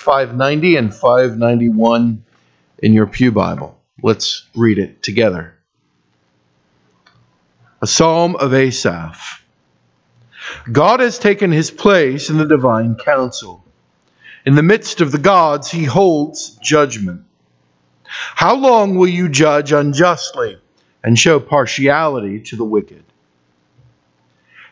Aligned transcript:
590 0.00 0.76
and 0.76 0.94
591 0.94 2.24
in 2.78 2.92
your 2.94 3.06
Pew 3.06 3.30
Bible. 3.30 3.78
Let's 4.02 4.46
read 4.56 4.78
it 4.78 5.02
together. 5.02 5.54
A 7.82 7.86
psalm 7.86 8.36
of 8.36 8.54
Asaph. 8.54 9.44
God 10.70 11.00
has 11.00 11.18
taken 11.18 11.52
his 11.52 11.70
place 11.70 12.30
in 12.30 12.38
the 12.38 12.46
divine 12.46 12.96
council. 12.96 13.64
In 14.46 14.54
the 14.54 14.62
midst 14.62 15.02
of 15.02 15.12
the 15.12 15.18
gods, 15.18 15.70
he 15.70 15.84
holds 15.84 16.56
judgment. 16.62 17.24
How 18.04 18.56
long 18.56 18.96
will 18.96 19.08
you 19.08 19.28
judge 19.28 19.70
unjustly 19.72 20.58
and 21.04 21.18
show 21.18 21.38
partiality 21.38 22.40
to 22.40 22.56
the 22.56 22.64
wicked? 22.64 23.04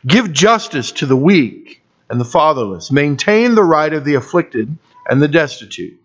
Give 0.06 0.32
justice 0.32 0.92
to 0.92 1.06
the 1.06 1.16
weak 1.16 1.82
and 2.08 2.18
the 2.18 2.24
fatherless. 2.24 2.90
Maintain 2.90 3.54
the 3.54 3.62
right 3.62 3.92
of 3.92 4.04
the 4.04 4.14
afflicted 4.14 4.76
and 5.08 5.22
the 5.22 5.28
destitute. 5.28 6.00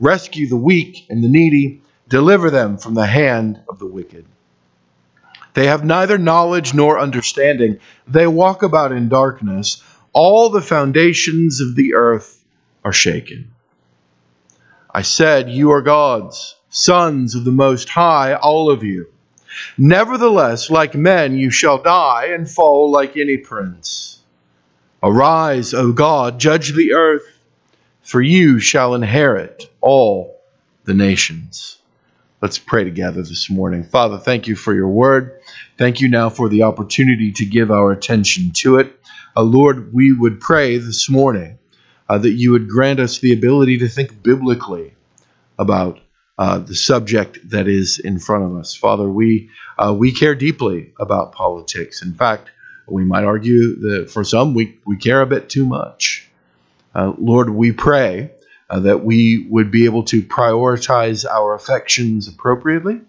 Rescue 0.00 0.48
the 0.48 0.56
weak 0.56 1.06
and 1.08 1.22
the 1.22 1.28
needy. 1.28 1.82
Deliver 2.08 2.50
them 2.50 2.78
from 2.78 2.94
the 2.94 3.06
hand 3.06 3.60
of 3.68 3.78
the 3.78 3.86
wicked. 3.86 4.26
They 5.54 5.66
have 5.68 5.84
neither 5.84 6.18
knowledge 6.18 6.74
nor 6.74 6.98
understanding. 6.98 7.78
They 8.06 8.26
walk 8.26 8.62
about 8.62 8.92
in 8.92 9.08
darkness. 9.08 9.82
All 10.12 10.50
the 10.50 10.60
foundations 10.60 11.60
of 11.60 11.74
the 11.74 11.94
earth 11.94 12.44
are 12.84 12.92
shaken. 12.92 13.52
I 14.92 15.02
said, 15.02 15.50
You 15.50 15.72
are 15.72 15.82
gods, 15.82 16.56
sons 16.68 17.34
of 17.34 17.44
the 17.44 17.52
Most 17.52 17.88
High, 17.88 18.34
all 18.34 18.70
of 18.70 18.84
you. 18.84 19.06
Nevertheless, 19.78 20.70
like 20.70 20.94
men, 20.94 21.36
you 21.36 21.50
shall 21.50 21.82
die 21.82 22.26
and 22.32 22.48
fall 22.48 22.90
like 22.90 23.16
any 23.16 23.38
prince. 23.38 24.20
Arise, 25.02 25.72
O 25.72 25.92
God, 25.92 26.38
judge 26.38 26.72
the 26.72 26.92
earth, 26.92 27.35
for 28.06 28.22
you 28.22 28.60
shall 28.60 28.94
inherit 28.94 29.68
all 29.80 30.40
the 30.84 30.94
nations. 30.94 31.78
Let's 32.40 32.56
pray 32.56 32.84
together 32.84 33.22
this 33.22 33.50
morning. 33.50 33.82
Father, 33.82 34.18
thank 34.18 34.46
you 34.46 34.54
for 34.54 34.72
your 34.72 34.88
word. 34.88 35.40
Thank 35.76 36.00
you 36.00 36.08
now 36.08 36.30
for 36.30 36.48
the 36.48 36.62
opportunity 36.62 37.32
to 37.32 37.44
give 37.44 37.72
our 37.72 37.90
attention 37.90 38.52
to 38.58 38.78
it. 38.78 38.96
Uh, 39.36 39.42
Lord, 39.42 39.92
we 39.92 40.12
would 40.12 40.40
pray 40.40 40.78
this 40.78 41.10
morning 41.10 41.58
uh, 42.08 42.18
that 42.18 42.30
you 42.30 42.52
would 42.52 42.68
grant 42.68 43.00
us 43.00 43.18
the 43.18 43.32
ability 43.32 43.78
to 43.78 43.88
think 43.88 44.22
biblically 44.22 44.94
about 45.58 45.98
uh, 46.38 46.58
the 46.58 46.76
subject 46.76 47.50
that 47.50 47.66
is 47.66 47.98
in 47.98 48.20
front 48.20 48.44
of 48.44 48.56
us. 48.56 48.72
Father, 48.72 49.08
we 49.08 49.50
uh, 49.78 49.92
we 49.92 50.12
care 50.12 50.36
deeply 50.36 50.92
about 51.00 51.32
politics. 51.32 52.02
In 52.02 52.14
fact, 52.14 52.50
we 52.86 53.04
might 53.04 53.24
argue 53.24 53.80
that 53.80 54.10
for 54.12 54.22
some 54.22 54.54
we, 54.54 54.78
we 54.86 54.96
care 54.96 55.22
a 55.22 55.26
bit 55.26 55.48
too 55.48 55.66
much. 55.66 56.25
Uh, 56.96 57.12
Lord, 57.18 57.50
we 57.50 57.72
pray 57.72 58.30
uh, 58.70 58.80
that 58.80 59.04
we 59.04 59.46
would 59.50 59.70
be 59.70 59.84
able 59.84 60.04
to 60.04 60.22
prioritize 60.22 61.26
our 61.30 61.54
affections 61.54 62.26
appropriately, 62.26 63.02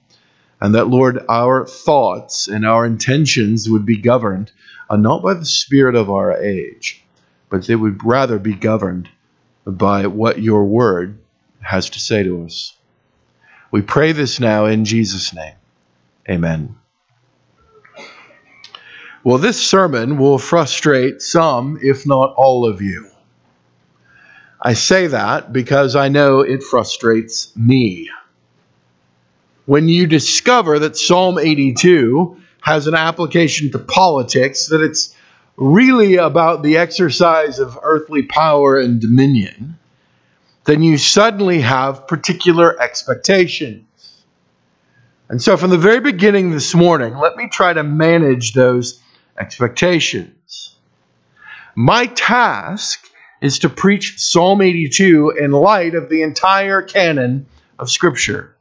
and 0.59 0.75
that, 0.75 0.89
Lord, 0.89 1.23
our 1.29 1.65
thoughts 1.65 2.49
and 2.49 2.65
our 2.65 2.85
intentions 2.85 3.69
would 3.69 3.85
be 3.85 3.95
governed 3.95 4.51
uh, 4.89 4.97
not 4.97 5.23
by 5.23 5.35
the 5.35 5.45
spirit 5.45 5.95
of 5.95 6.09
our 6.09 6.35
age, 6.35 7.01
but 7.49 7.65
they 7.65 7.77
would 7.77 8.03
rather 8.03 8.37
be 8.37 8.53
governed 8.53 9.07
by 9.65 10.07
what 10.07 10.41
your 10.41 10.65
word 10.65 11.19
has 11.61 11.91
to 11.91 11.99
say 12.01 12.23
to 12.23 12.43
us. 12.43 12.75
We 13.71 13.81
pray 13.81 14.11
this 14.11 14.41
now 14.41 14.65
in 14.65 14.83
Jesus' 14.83 15.33
name. 15.33 15.55
Amen. 16.29 16.75
Well, 19.23 19.37
this 19.37 19.65
sermon 19.65 20.17
will 20.17 20.39
frustrate 20.39 21.21
some, 21.21 21.79
if 21.81 22.05
not 22.05 22.33
all 22.35 22.65
of 22.65 22.81
you. 22.81 23.11
I 24.61 24.73
say 24.73 25.07
that 25.07 25.53
because 25.53 25.95
I 25.95 26.07
know 26.07 26.41
it 26.41 26.63
frustrates 26.63 27.55
me. 27.55 28.09
When 29.65 29.87
you 29.87 30.07
discover 30.07 30.79
that 30.79 30.97
Psalm 30.97 31.37
82 31.37 32.37
has 32.61 32.87
an 32.87 32.95
application 32.95 33.71
to 33.71 33.79
politics, 33.79 34.67
that 34.67 34.81
it's 34.81 35.15
really 35.57 36.15
about 36.15 36.63
the 36.63 36.77
exercise 36.77 37.59
of 37.59 37.77
earthly 37.81 38.23
power 38.23 38.79
and 38.79 38.99
dominion, 38.99 39.77
then 40.65 40.83
you 40.83 40.97
suddenly 40.97 41.61
have 41.61 42.07
particular 42.07 42.79
expectations. 42.81 43.83
And 45.29 45.41
so, 45.41 45.57
from 45.57 45.69
the 45.69 45.77
very 45.77 45.99
beginning 45.99 46.51
this 46.51 46.73
morning, 46.73 47.17
let 47.17 47.35
me 47.35 47.47
try 47.49 47.73
to 47.73 47.83
manage 47.83 48.53
those 48.53 49.01
expectations. 49.37 50.75
My 51.75 52.07
task 52.07 53.05
is 53.41 53.59
to 53.59 53.69
preach 53.69 54.19
Psalm 54.19 54.61
82 54.61 55.31
in 55.31 55.51
light 55.51 55.95
of 55.95 56.09
the 56.09 56.21
entire 56.21 56.81
canon 56.81 57.45
of 57.77 57.89
Scripture. 57.89 58.55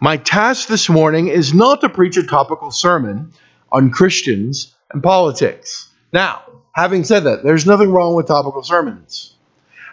My 0.00 0.16
task 0.16 0.68
this 0.68 0.88
morning 0.88 1.28
is 1.28 1.54
not 1.54 1.80
to 1.80 1.88
preach 1.88 2.16
a 2.16 2.26
topical 2.26 2.70
sermon 2.70 3.32
on 3.70 3.90
Christians 3.90 4.74
and 4.92 5.02
politics. 5.02 5.88
Now, 6.12 6.42
having 6.72 7.04
said 7.04 7.24
that, 7.24 7.42
there's 7.42 7.66
nothing 7.66 7.90
wrong 7.90 8.14
with 8.14 8.26
topical 8.26 8.62
sermons. 8.62 9.34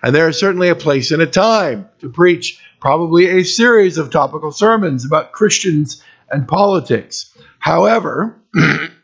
And 0.03 0.15
there 0.15 0.27
is 0.27 0.39
certainly 0.39 0.69
a 0.69 0.75
place 0.75 1.11
and 1.11 1.21
a 1.21 1.27
time 1.27 1.87
to 1.99 2.09
preach 2.09 2.59
probably 2.79 3.27
a 3.27 3.43
series 3.43 3.97
of 3.99 4.09
topical 4.09 4.51
sermons 4.51 5.05
about 5.05 5.31
Christians 5.31 6.03
and 6.29 6.47
politics. 6.47 7.37
However, 7.59 8.35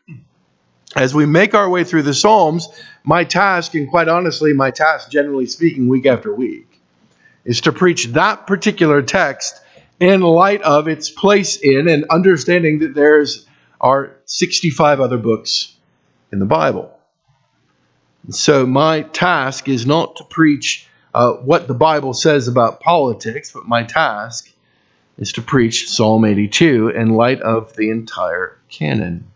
as 0.98 1.14
we 1.14 1.28
make 1.28 1.54
our 1.54 1.70
way 1.70 1.84
through 1.84 2.02
the 2.02 2.14
Psalms, 2.14 2.68
my 3.04 3.24
task, 3.24 3.76
and 3.76 3.88
quite 3.88 4.08
honestly, 4.08 4.52
my 4.54 4.72
task, 4.72 5.12
generally 5.12 5.46
speaking, 5.46 5.88
week 5.88 6.08
after 6.08 6.34
week, 6.34 6.82
is 7.46 7.62
to 7.62 7.72
preach 7.72 8.08
that 8.08 8.48
particular 8.48 9.04
text 9.04 9.62
in 10.00 10.22
light 10.22 10.64
of 10.64 10.88
its 10.88 11.12
place 11.12 11.58
in 11.58 11.88
and 11.88 12.06
understanding 12.10 12.80
that 12.80 12.96
there's 12.96 13.46
are 13.80 14.18
65 14.26 15.00
other 15.00 15.20
books 15.20 15.76
in 16.32 16.40
the 16.40 16.46
Bible. 16.46 16.92
So 18.32 18.66
my 18.66 19.02
task 19.02 19.70
is 19.70 19.86
not 19.86 20.16
to 20.16 20.24
preach 20.24 20.88
uh, 21.14 21.34
what 21.34 21.68
the 21.68 21.76
Bible 21.76 22.16
says 22.16 22.48
about 22.48 22.80
politics, 22.80 23.52
but 23.52 23.68
my 23.68 23.84
task 23.84 24.52
is 25.20 25.32
to 25.34 25.44
preach 25.44 25.90
Psalm 25.90 26.26
82 26.26 26.90
in 26.90 27.10
light 27.12 27.42
of 27.42 27.76
the 27.76 27.92
entire 27.92 28.58
canon. 28.68 29.28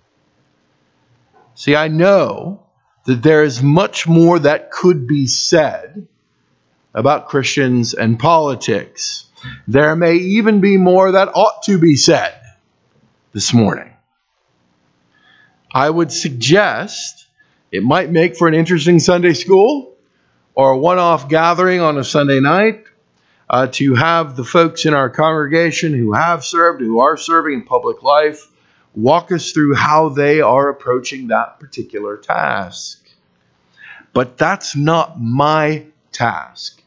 See, 1.62 1.76
I 1.76 1.90
know 1.90 2.64
that 3.06 3.22
there 3.22 3.44
is 3.44 3.62
much 3.62 4.08
more 4.08 4.40
that 4.40 4.72
could 4.72 5.06
be 5.06 5.28
said 5.28 6.08
about 6.92 7.28
Christians 7.28 7.94
and 7.94 8.18
politics. 8.18 9.28
There 9.68 9.96
may 9.96 10.16
even 10.16 10.60
be 10.60 10.78
more 10.78 11.12
that 11.12 11.28
ought 11.36 11.62
to 11.66 11.78
be 11.78 11.98
said 11.98 12.34
this 13.32 13.54
morning. 13.54 13.94
I 15.72 15.88
would 15.88 16.12
suggest 16.12 17.28
it 17.72 17.84
might 17.84 18.10
make 18.10 18.38
for 18.38 18.48
an 18.48 18.56
interesting 18.56 18.98
Sunday 18.98 19.34
school 19.34 19.96
or 20.56 20.72
a 20.72 20.78
one 20.80 20.98
off 20.98 21.30
gathering 21.30 21.80
on 21.80 21.96
a 22.00 22.04
Sunday 22.04 22.40
night 22.40 22.86
uh, 23.48 23.68
to 23.74 23.94
have 23.94 24.36
the 24.36 24.44
folks 24.44 24.88
in 24.88 24.96
our 24.96 25.12
congregation 25.12 25.94
who 25.94 26.14
have 26.14 26.44
served, 26.44 26.82
who 26.82 27.02
are 27.02 27.18
serving 27.18 27.54
in 27.54 27.66
public 27.66 28.02
life, 28.02 28.51
walk 28.96 29.32
us 29.32 29.52
through 29.52 29.76
how 29.76 30.10
they 30.10 30.42
are 30.42 30.70
approaching 30.70 31.28
that 31.28 31.60
particular 31.60 32.18
task. 32.18 33.10
But 34.14 34.38
that's 34.38 34.76
not 34.76 35.20
my 35.20 35.86
task 36.12 36.82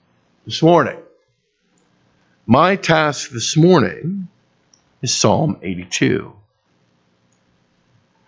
this 0.45 0.63
morning. 0.63 0.99
My 2.47 2.77
task 2.77 3.31
this 3.31 3.57
morning 3.57 4.29
is 5.01 5.15
Psalm 5.15 5.59
82. 5.63 6.35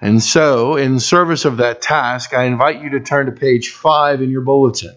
And 0.01 0.23
so, 0.23 0.77
in 0.77 1.01
service 1.01 1.45
of 1.45 1.59
that 1.59 1.83
task, 1.83 2.35
I 2.35 2.45
invite 2.45 2.83
you 2.83 2.91
to 2.91 3.01
turn 3.01 3.27
to 3.27 3.33
page 3.33 3.71
5 3.71 4.23
in 4.23 4.31
your 4.31 4.43
bulletin. 4.43 4.95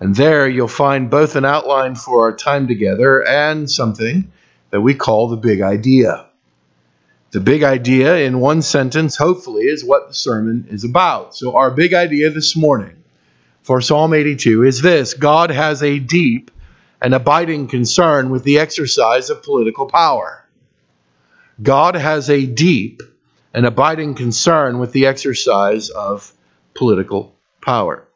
And 0.00 0.16
there 0.16 0.48
you'll 0.48 0.66
find 0.66 1.10
both 1.10 1.36
an 1.36 1.44
outline 1.44 1.94
for 1.94 2.22
our 2.22 2.36
time 2.36 2.66
together 2.66 3.24
and 3.24 3.70
something 3.70 4.32
that 4.70 4.80
we 4.80 4.94
call 4.94 5.28
the 5.28 5.36
big 5.36 5.60
idea. 5.60 6.26
The 7.32 7.40
big 7.40 7.62
idea, 7.62 8.18
in 8.18 8.40
one 8.40 8.60
sentence, 8.60 9.16
hopefully, 9.16 9.64
is 9.64 9.82
what 9.82 10.08
the 10.08 10.14
sermon 10.14 10.66
is 10.70 10.84
about. 10.84 11.34
So, 11.34 11.56
our 11.56 11.70
big 11.70 11.94
idea 11.94 12.28
this 12.28 12.54
morning 12.54 13.02
for 13.62 13.80
Psalm 13.80 14.12
82 14.12 14.64
is 14.64 14.82
this 14.82 15.14
God 15.14 15.50
has 15.50 15.82
a 15.82 15.98
deep 15.98 16.50
and 17.00 17.14
abiding 17.14 17.68
concern 17.68 18.28
with 18.28 18.44
the 18.44 18.58
exercise 18.58 19.30
of 19.30 19.42
political 19.42 19.86
power. 19.86 20.46
God 21.62 21.94
has 21.94 22.28
a 22.28 22.44
deep 22.44 23.00
and 23.54 23.64
abiding 23.64 24.14
concern 24.14 24.78
with 24.78 24.92
the 24.92 25.06
exercise 25.06 25.88
of 25.88 26.34
political 26.74 27.34
power. 27.62 28.06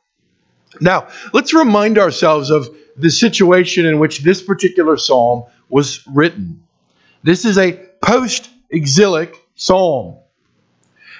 Now, 0.78 1.08
let's 1.32 1.54
remind 1.54 1.96
ourselves 1.96 2.50
of 2.50 2.68
the 2.98 3.10
situation 3.10 3.86
in 3.86 3.98
which 3.98 4.20
this 4.20 4.42
particular 4.42 4.98
psalm 4.98 5.44
was 5.70 6.06
written. 6.06 6.64
This 7.22 7.46
is 7.46 7.56
a 7.56 7.72
post 8.02 8.50
exilic 8.70 9.46
psalm. 9.54 10.16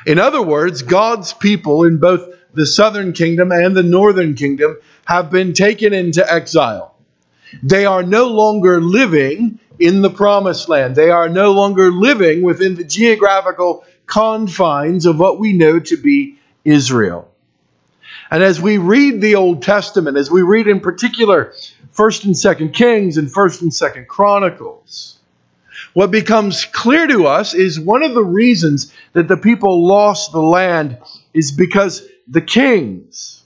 In 0.06 0.18
other 0.18 0.42
words, 0.42 0.82
God's 0.82 1.32
people 1.32 1.84
in 1.84 1.98
both 1.98 2.34
the 2.54 2.66
southern 2.66 3.12
kingdom 3.12 3.52
and 3.52 3.76
the 3.76 3.82
northern 3.82 4.34
kingdom 4.34 4.78
have 5.04 5.30
been 5.30 5.52
taken 5.52 5.92
into 5.92 6.32
exile. 6.32 6.96
They 7.62 7.86
are 7.86 8.02
no 8.02 8.28
longer 8.28 8.80
living 8.80 9.60
in 9.78 10.02
the 10.02 10.10
promised 10.10 10.68
land. 10.68 10.96
They 10.96 11.10
are 11.10 11.28
no 11.28 11.52
longer 11.52 11.90
living 11.90 12.42
within 12.42 12.74
the 12.74 12.84
geographical 12.84 13.84
confines 14.06 15.06
of 15.06 15.18
what 15.18 15.38
we 15.38 15.52
know 15.52 15.78
to 15.80 15.96
be 15.96 16.38
Israel. 16.64 17.30
And 18.30 18.42
as 18.42 18.60
we 18.60 18.78
read 18.78 19.20
the 19.20 19.36
Old 19.36 19.62
Testament, 19.62 20.16
as 20.16 20.30
we 20.30 20.42
read 20.42 20.66
in 20.66 20.80
particular 20.80 21.52
1st 21.94 22.24
and 22.24 22.34
2nd 22.34 22.74
Kings 22.74 23.16
and 23.16 23.28
1st 23.28 23.62
and 23.62 23.70
2nd 23.70 24.06
Chronicles, 24.06 25.15
what 25.96 26.10
becomes 26.10 26.66
clear 26.66 27.06
to 27.06 27.26
us 27.26 27.54
is 27.54 27.80
one 27.80 28.02
of 28.02 28.12
the 28.12 28.22
reasons 28.22 28.92
that 29.14 29.28
the 29.28 29.36
people 29.38 29.88
lost 29.88 30.30
the 30.30 30.42
land 30.42 30.98
is 31.32 31.52
because 31.52 32.06
the 32.28 32.42
kings, 32.42 33.42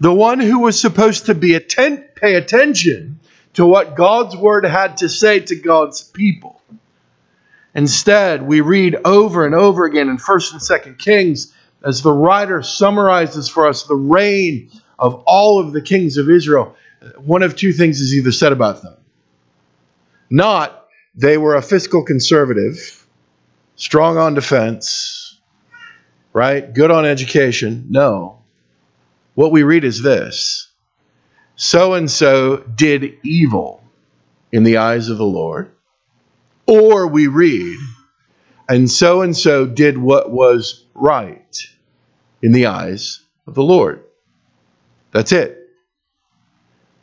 the 0.00 0.12
one 0.12 0.40
who 0.40 0.58
was 0.58 0.80
supposed 0.80 1.26
to 1.26 1.36
be 1.36 1.54
atten- 1.54 2.02
pay 2.16 2.34
attention 2.34 3.20
to 3.52 3.64
what 3.64 3.94
God's 3.94 4.36
word 4.36 4.66
had 4.66 4.96
to 4.96 5.08
say 5.08 5.38
to 5.38 5.54
God's 5.54 6.02
people. 6.02 6.60
Instead, 7.76 8.42
we 8.42 8.60
read 8.60 8.96
over 9.04 9.46
and 9.46 9.54
over 9.54 9.84
again 9.84 10.08
in 10.08 10.18
1st 10.18 10.52
and 10.54 10.60
2nd 10.60 10.98
Kings 10.98 11.54
as 11.84 12.02
the 12.02 12.10
writer 12.10 12.60
summarizes 12.64 13.48
for 13.48 13.68
us 13.68 13.84
the 13.84 13.94
reign 13.94 14.68
of 14.98 15.22
all 15.26 15.60
of 15.60 15.72
the 15.72 15.80
kings 15.80 16.16
of 16.16 16.28
Israel. 16.28 16.74
One 17.18 17.44
of 17.44 17.54
two 17.54 17.72
things 17.72 18.00
is 18.00 18.16
either 18.16 18.32
said 18.32 18.50
about 18.50 18.82
them. 18.82 18.96
Not 20.28 20.83
they 21.14 21.38
were 21.38 21.54
a 21.54 21.62
fiscal 21.62 22.04
conservative, 22.04 23.06
strong 23.76 24.18
on 24.18 24.34
defense, 24.34 25.38
right? 26.32 26.72
Good 26.72 26.90
on 26.90 27.04
education. 27.04 27.86
No. 27.90 28.38
What 29.34 29.52
we 29.52 29.62
read 29.62 29.84
is 29.84 30.02
this 30.02 30.68
so 31.56 31.94
and 31.94 32.10
so 32.10 32.56
did 32.56 33.18
evil 33.22 33.82
in 34.50 34.64
the 34.64 34.78
eyes 34.78 35.08
of 35.08 35.18
the 35.18 35.24
Lord. 35.24 35.70
Or 36.66 37.06
we 37.06 37.26
read, 37.26 37.78
and 38.68 38.90
so 38.90 39.22
and 39.22 39.36
so 39.36 39.66
did 39.66 39.98
what 39.98 40.32
was 40.32 40.84
right 40.94 41.56
in 42.42 42.52
the 42.52 42.66
eyes 42.66 43.20
of 43.46 43.54
the 43.54 43.62
Lord. 43.62 44.02
That's 45.12 45.30
it. 45.32 45.68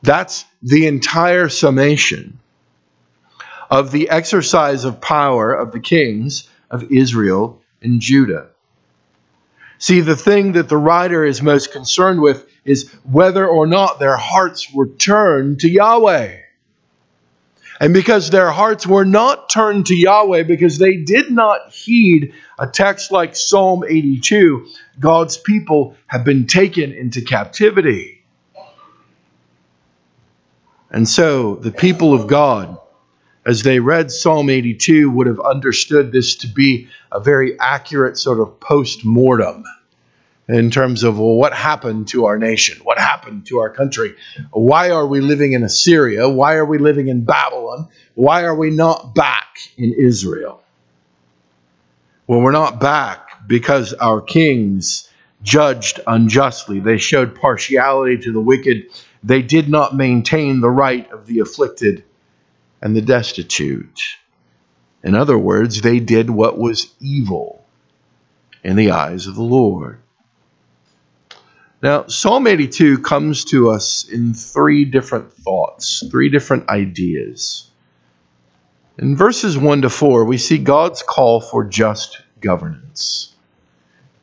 That's 0.01 0.43
the 0.63 0.87
entire 0.87 1.47
summation 1.47 2.40
of 3.71 3.91
the 3.91 4.09
exercise 4.09 4.83
of 4.83 4.99
power 4.99 5.53
of 5.53 5.71
the 5.71 5.79
kings 5.79 6.49
of 6.69 6.91
Israel 6.91 7.61
and 7.81 8.01
Judah. 8.01 8.49
See, 9.79 10.01
the 10.01 10.17
thing 10.17 10.51
that 10.51 10.69
the 10.69 10.77
writer 10.77 11.25
is 11.25 11.41
most 11.41 11.71
concerned 11.71 12.21
with 12.21 12.45
is 12.65 12.91
whether 13.09 13.47
or 13.47 13.65
not 13.65 13.97
their 13.97 14.17
hearts 14.17 14.71
were 14.71 14.89
turned 14.89 15.61
to 15.61 15.69
Yahweh. 15.69 16.37
And 17.79 17.95
because 17.95 18.29
their 18.29 18.51
hearts 18.51 18.85
were 18.85 19.05
not 19.05 19.49
turned 19.49 19.87
to 19.87 19.95
Yahweh, 19.95 20.43
because 20.43 20.77
they 20.77 20.97
did 20.97 21.31
not 21.31 21.71
heed 21.71 22.33
a 22.59 22.67
text 22.67 23.11
like 23.11 23.35
Psalm 23.35 23.83
82, 23.87 24.67
God's 24.99 25.37
people 25.37 25.95
have 26.05 26.23
been 26.23 26.45
taken 26.45 26.91
into 26.91 27.21
captivity. 27.21 28.23
And 30.91 31.09
so 31.09 31.55
the 31.55 31.71
people 31.71 32.13
of 32.13 32.27
God, 32.27 32.77
as 33.45 33.63
they 33.63 33.79
read 33.79 34.11
Psalm 34.11 34.49
82, 34.49 35.09
would 35.09 35.27
have 35.27 35.39
understood 35.39 36.11
this 36.11 36.35
to 36.37 36.47
be 36.47 36.89
a 37.11 37.19
very 37.19 37.59
accurate 37.59 38.17
sort 38.17 38.39
of 38.39 38.59
post 38.59 39.03
mortem 39.03 39.63
in 40.47 40.69
terms 40.69 41.03
of 41.03 41.17
well, 41.17 41.35
what 41.35 41.53
happened 41.53 42.07
to 42.09 42.25
our 42.25 42.37
nation? 42.37 42.79
What 42.83 42.99
happened 42.99 43.47
to 43.47 43.59
our 43.59 43.69
country? 43.69 44.15
Why 44.51 44.91
are 44.91 45.05
we 45.05 45.21
living 45.21 45.53
in 45.53 45.63
Assyria? 45.63 46.29
Why 46.29 46.55
are 46.55 46.65
we 46.65 46.77
living 46.77 47.07
in 47.07 47.23
Babylon? 47.23 47.87
Why 48.15 48.43
are 48.43 48.55
we 48.55 48.69
not 48.69 49.15
back 49.15 49.57
in 49.77 49.93
Israel? 49.93 50.61
Well, 52.27 52.41
we're 52.41 52.51
not 52.51 52.79
back 52.79 53.47
because 53.47 53.93
our 53.93 54.21
kings 54.21 55.09
judged 55.41 55.99
unjustly. 56.05 56.79
They 56.79 56.97
showed 56.97 57.35
partiality 57.35 58.17
to 58.19 58.31
the 58.31 58.41
wicked. 58.41 58.85
They 59.23 59.41
did 59.41 59.69
not 59.69 59.95
maintain 59.95 60.61
the 60.61 60.69
right 60.69 61.09
of 61.11 61.25
the 61.25 61.39
afflicted 61.39 62.03
and 62.81 62.95
the 62.95 63.01
destitute. 63.01 63.99
In 65.03 65.15
other 65.15 65.37
words, 65.37 65.81
they 65.81 65.99
did 65.99 66.29
what 66.29 66.57
was 66.57 66.93
evil 66.99 67.63
in 68.63 68.75
the 68.75 68.91
eyes 68.91 69.27
of 69.27 69.35
the 69.35 69.43
Lord. 69.43 69.99
Now, 71.81 72.05
Psalm 72.07 72.45
82 72.45 72.99
comes 72.99 73.45
to 73.45 73.71
us 73.71 74.07
in 74.07 74.35
three 74.35 74.85
different 74.85 75.33
thoughts, 75.33 76.03
three 76.11 76.29
different 76.29 76.69
ideas. 76.69 77.69
In 78.99 79.15
verses 79.15 79.57
1 79.57 79.81
to 79.81 79.89
4, 79.89 80.25
we 80.25 80.37
see 80.37 80.59
God's 80.59 81.01
call 81.01 81.41
for 81.41 81.63
just 81.63 82.21
governance. 82.39 83.33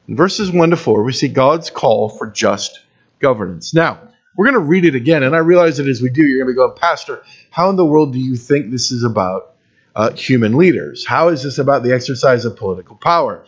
In 0.07 0.15
verses 0.15 0.53
1 0.53 0.71
to 0.71 0.77
4, 0.77 1.03
we 1.03 1.13
see 1.13 1.27
God's 1.27 1.71
call 1.71 2.09
for 2.09 2.29
just 2.29 2.79
governance. 3.19 3.75
Now, 3.75 3.99
we're 4.39 4.45
going 4.45 4.55
to 4.55 4.61
read 4.61 4.85
it 4.85 4.95
again, 4.95 5.25
and 5.25 5.35
I 5.35 5.41
realize 5.41 5.79
that 5.79 5.89
as 5.89 6.01
we 6.01 6.11
do, 6.11 6.23
you're 6.23 6.39
going 6.39 6.47
to 6.47 6.53
be 6.53 6.57
going, 6.57 6.79
Pastor, 6.79 7.25
how 7.51 7.71
in 7.71 7.77
the 7.77 7.85
world 7.85 8.13
do 8.13 8.21
you 8.21 8.37
think 8.37 8.71
this 8.71 8.93
is 8.93 9.03
about 9.03 9.57
uh, 9.97 10.13
human 10.13 10.57
leaders? 10.57 11.05
How 11.05 11.31
is 11.31 11.43
this 11.43 11.59
about 11.59 11.83
the 11.83 11.93
exercise 11.93 12.45
of 12.45 12.57
political 12.57 12.95
power? 12.95 13.45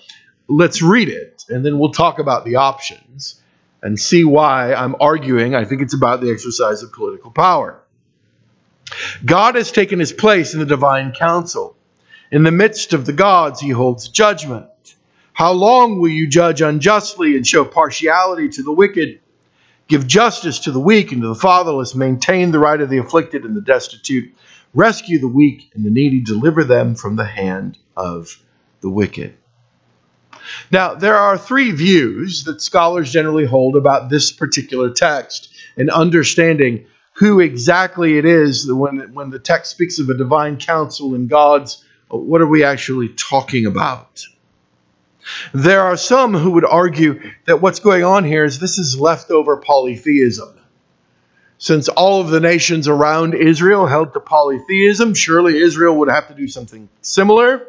Let's 0.48 0.82
read 0.82 1.08
it, 1.08 1.44
and 1.48 1.64
then 1.64 1.78
we'll 1.78 1.92
talk 1.92 2.18
about 2.18 2.44
the 2.44 2.56
options 2.56 3.40
and 3.80 4.00
see 4.00 4.24
why 4.24 4.74
I'm 4.74 4.96
arguing 4.98 5.54
I 5.54 5.64
think 5.64 5.80
it's 5.80 5.94
about 5.94 6.22
the 6.22 6.32
exercise 6.32 6.82
of 6.82 6.92
political 6.92 7.30
power. 7.30 7.80
God 9.24 9.54
has 9.54 9.70
taken 9.70 10.00
his 10.00 10.12
place 10.12 10.54
in 10.54 10.58
the 10.58 10.66
divine 10.66 11.12
council. 11.12 11.76
In 12.32 12.42
the 12.42 12.50
midst 12.50 12.94
of 12.94 13.06
the 13.06 13.12
gods, 13.12 13.60
he 13.60 13.68
holds 13.68 14.08
judgment. 14.08 14.66
How 15.34 15.52
long 15.52 16.00
will 16.00 16.10
you 16.10 16.28
judge 16.28 16.62
unjustly 16.62 17.36
and 17.36 17.46
show 17.46 17.64
partiality 17.64 18.48
to 18.48 18.64
the 18.64 18.72
wicked? 18.72 19.20
Give 19.90 20.06
justice 20.06 20.60
to 20.60 20.70
the 20.70 20.78
weak 20.78 21.10
and 21.10 21.20
to 21.22 21.28
the 21.28 21.34
fatherless. 21.34 21.96
Maintain 21.96 22.52
the 22.52 22.60
right 22.60 22.80
of 22.80 22.88
the 22.88 22.98
afflicted 22.98 23.44
and 23.44 23.56
the 23.56 23.60
destitute. 23.60 24.32
Rescue 24.72 25.18
the 25.18 25.26
weak 25.26 25.72
and 25.74 25.84
the 25.84 25.90
needy. 25.90 26.20
Deliver 26.20 26.62
them 26.62 26.94
from 26.94 27.16
the 27.16 27.24
hand 27.24 27.76
of 27.96 28.40
the 28.82 28.88
wicked. 28.88 29.34
Now, 30.70 30.94
there 30.94 31.16
are 31.16 31.36
three 31.36 31.72
views 31.72 32.44
that 32.44 32.62
scholars 32.62 33.12
generally 33.12 33.46
hold 33.46 33.74
about 33.74 34.08
this 34.08 34.30
particular 34.30 34.90
text 34.90 35.52
and 35.76 35.90
understanding 35.90 36.86
who 37.14 37.40
exactly 37.40 38.16
it 38.16 38.24
is 38.24 38.70
when, 38.72 39.12
when 39.12 39.30
the 39.30 39.40
text 39.40 39.72
speaks 39.72 39.98
of 39.98 40.08
a 40.08 40.14
divine 40.14 40.56
council 40.56 41.16
and 41.16 41.28
God's, 41.28 41.84
what 42.08 42.40
are 42.40 42.46
we 42.46 42.62
actually 42.62 43.08
talking 43.08 43.66
about? 43.66 44.24
There 45.52 45.82
are 45.82 45.96
some 45.96 46.34
who 46.34 46.52
would 46.52 46.64
argue 46.64 47.20
that 47.46 47.60
what's 47.60 47.80
going 47.80 48.04
on 48.04 48.24
here 48.24 48.44
is 48.44 48.58
this 48.58 48.78
is 48.78 48.98
leftover 48.98 49.56
polytheism. 49.56 50.58
Since 51.58 51.88
all 51.88 52.22
of 52.22 52.28
the 52.28 52.40
nations 52.40 52.88
around 52.88 53.34
Israel 53.34 53.86
held 53.86 54.14
to 54.14 54.20
polytheism, 54.20 55.12
surely 55.12 55.58
Israel 55.58 55.96
would 55.98 56.08
have 56.08 56.28
to 56.28 56.34
do 56.34 56.48
something 56.48 56.88
similar. 57.02 57.66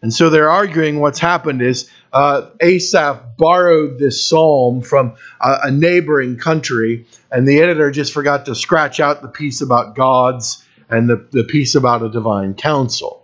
And 0.00 0.14
so 0.14 0.30
they're 0.30 0.50
arguing 0.50 1.00
what's 1.00 1.18
happened 1.18 1.60
is 1.60 1.90
uh, 2.12 2.50
Asaph 2.60 3.36
borrowed 3.36 3.98
this 3.98 4.26
psalm 4.26 4.80
from 4.80 5.16
a, 5.40 5.58
a 5.64 5.70
neighboring 5.70 6.38
country, 6.38 7.06
and 7.30 7.46
the 7.46 7.60
editor 7.60 7.90
just 7.90 8.12
forgot 8.12 8.46
to 8.46 8.54
scratch 8.54 9.00
out 9.00 9.20
the 9.20 9.28
piece 9.28 9.60
about 9.60 9.94
gods 9.94 10.64
and 10.88 11.08
the, 11.08 11.26
the 11.32 11.44
piece 11.44 11.74
about 11.74 12.02
a 12.02 12.08
divine 12.08 12.54
council. 12.54 13.17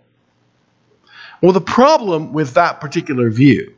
Well, 1.45 1.53
the 1.53 1.61
problem 1.61 2.33
with 2.33 2.55
that 2.55 2.81
particular 2.81 3.29
view 3.29 3.75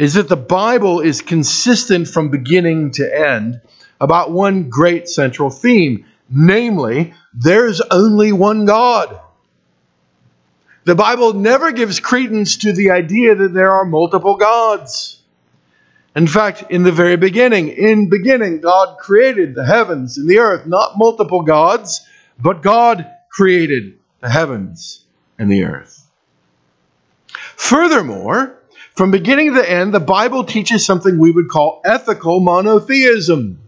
is 0.00 0.14
that 0.14 0.28
the 0.28 0.34
Bible 0.34 0.98
is 0.98 1.22
consistent 1.22 2.08
from 2.08 2.30
beginning 2.30 2.90
to 2.94 3.04
end 3.06 3.60
about 4.00 4.32
one 4.32 4.68
great 4.68 5.08
central 5.08 5.48
theme 5.48 6.06
namely, 6.28 7.14
there's 7.32 7.80
only 7.82 8.32
one 8.32 8.64
God. 8.64 9.20
The 10.82 10.96
Bible 10.96 11.34
never 11.34 11.70
gives 11.70 12.00
credence 12.00 12.56
to 12.56 12.72
the 12.72 12.90
idea 12.90 13.36
that 13.36 13.54
there 13.54 13.70
are 13.70 13.84
multiple 13.84 14.34
gods. 14.34 15.22
In 16.16 16.26
fact, 16.26 16.64
in 16.68 16.82
the 16.82 16.90
very 16.90 17.16
beginning, 17.16 17.68
in 17.68 18.08
beginning, 18.08 18.60
God 18.60 18.98
created 18.98 19.54
the 19.54 19.64
heavens 19.64 20.18
and 20.18 20.28
the 20.28 20.40
earth, 20.40 20.66
not 20.66 20.98
multiple 20.98 21.42
gods, 21.42 22.04
but 22.40 22.60
God 22.60 23.08
created 23.30 24.00
the 24.20 24.28
heavens 24.28 25.04
and 25.38 25.48
the 25.48 25.62
earth. 25.62 26.05
Furthermore, 27.56 28.58
from 28.94 29.10
beginning 29.10 29.54
to 29.54 29.70
end, 29.70 29.92
the 29.92 30.00
Bible 30.00 30.44
teaches 30.44 30.86
something 30.86 31.18
we 31.18 31.30
would 31.30 31.48
call 31.48 31.80
ethical 31.84 32.40
monotheism. 32.40 33.58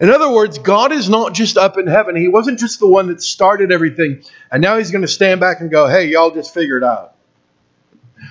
In 0.00 0.10
other 0.10 0.30
words, 0.30 0.58
God 0.58 0.92
is 0.92 1.10
not 1.10 1.34
just 1.34 1.58
up 1.58 1.76
in 1.76 1.86
heaven. 1.86 2.16
He 2.16 2.28
wasn't 2.28 2.58
just 2.58 2.78
the 2.78 2.86
one 2.86 3.08
that 3.08 3.22
started 3.22 3.70
everything, 3.70 4.22
and 4.50 4.62
now 4.62 4.78
he's 4.78 4.90
going 4.90 5.02
to 5.02 5.08
stand 5.08 5.40
back 5.40 5.60
and 5.60 5.70
go, 5.70 5.88
hey, 5.88 6.06
y'all 6.06 6.30
just 6.30 6.54
figure 6.54 6.78
it 6.78 6.84
out. 6.84 7.16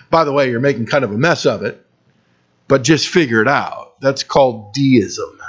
By 0.09 0.23
the 0.23 0.31
way, 0.31 0.49
you're 0.49 0.59
making 0.59 0.87
kind 0.87 1.03
of 1.03 1.11
a 1.11 1.17
mess 1.17 1.45
of 1.45 1.63
it, 1.63 1.85
but 2.67 2.83
just 2.83 3.07
figure 3.07 3.41
it 3.41 3.47
out. 3.47 3.99
That's 4.01 4.23
called 4.23 4.73
deism. 4.73 5.39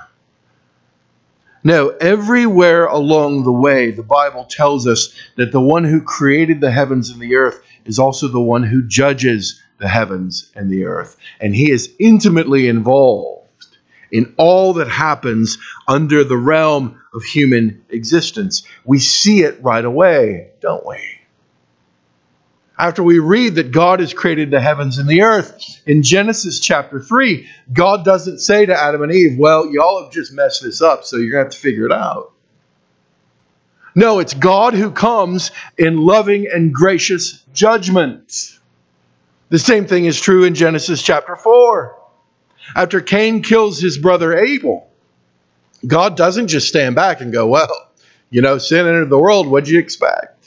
No, 1.63 1.89
everywhere 1.89 2.87
along 2.87 3.45
the 3.45 3.53
way, 3.53 3.91
the 3.91 4.03
Bible 4.03 4.47
tells 4.49 4.87
us 4.87 5.15
that 5.37 5.53
the 5.53 5.61
one 5.61 5.85
who 5.85 6.01
created 6.01 6.61
the 6.61 6.71
heavens 6.71 7.11
and 7.11 7.21
the 7.21 7.37
earth 7.37 7.63
is 7.85 7.99
also 7.99 8.29
the 8.29 8.41
one 8.41 8.63
who 8.63 8.83
judges 8.83 9.61
the 9.79 9.89
heavens 9.89 10.51
and 10.55 10.71
the 10.71 10.85
earth. 10.85 11.17
And 11.41 11.55
he 11.55 11.71
is 11.71 11.93
intimately 11.99 12.69
involved 12.69 13.49
in 14.11 14.35
all 14.39 14.75
that 14.75 14.89
happens 14.89 15.59
under 15.87 16.25
the 16.25 16.37
realm 16.37 17.01
of 17.15 17.23
human 17.23 17.85
existence. 17.91 18.63
We 18.85 18.99
see 18.99 19.43
it 19.43 19.63
right 19.63 19.85
away, 19.85 20.51
don't 20.61 20.87
we? 20.87 21.20
After 22.81 23.03
we 23.03 23.19
read 23.19 23.57
that 23.57 23.73
God 23.73 24.01
has 24.01 24.15
created 24.15 24.51
the 24.51 24.61
heavens 24.61 24.97
and 24.97 25.07
the 25.07 25.21
earth 25.21 25.83
in 25.85 26.03
Genesis 26.03 26.61
chapter 26.61 26.99
3, 26.99 27.47
God 27.75 28.07
doesn't 28.07 28.39
say 28.39 28.65
to 28.65 28.75
Adam 28.75 29.03
and 29.03 29.13
Eve, 29.13 29.39
Well, 29.39 29.71
y'all 29.71 30.03
have 30.03 30.13
just 30.13 30.33
messed 30.33 30.63
this 30.63 30.81
up, 30.81 31.05
so 31.05 31.19
you're 31.19 31.31
going 31.31 31.45
to 31.45 31.45
have 31.45 31.53
to 31.53 31.59
figure 31.59 31.85
it 31.85 31.93
out. 31.93 32.33
No, 33.95 34.19
it's 34.19 34.33
God 34.33 34.73
who 34.73 34.91
comes 34.93 35.51
in 35.77 35.99
loving 35.99 36.49
and 36.51 36.73
gracious 36.73 37.43
judgment. 37.53 38.59
The 39.51 39.59
same 39.59 39.87
thing 39.87 40.07
is 40.07 40.19
true 40.19 40.45
in 40.45 40.55
Genesis 40.55 41.03
chapter 41.03 41.37
4. 41.37 41.99
After 42.75 43.03
Cain 43.03 43.43
kills 43.43 43.79
his 43.79 43.99
brother 43.99 44.35
Abel, 44.39 44.91
God 45.87 46.17
doesn't 46.17 46.49
just 46.49 46.69
stand 46.69 46.95
back 46.95 47.21
and 47.21 47.31
go, 47.31 47.47
Well, 47.47 47.91
you 48.31 48.41
know, 48.41 48.57
sin 48.57 48.87
entered 48.87 49.11
the 49.11 49.19
world. 49.19 49.49
What'd 49.49 49.69
you 49.69 49.79
expect? 49.79 50.40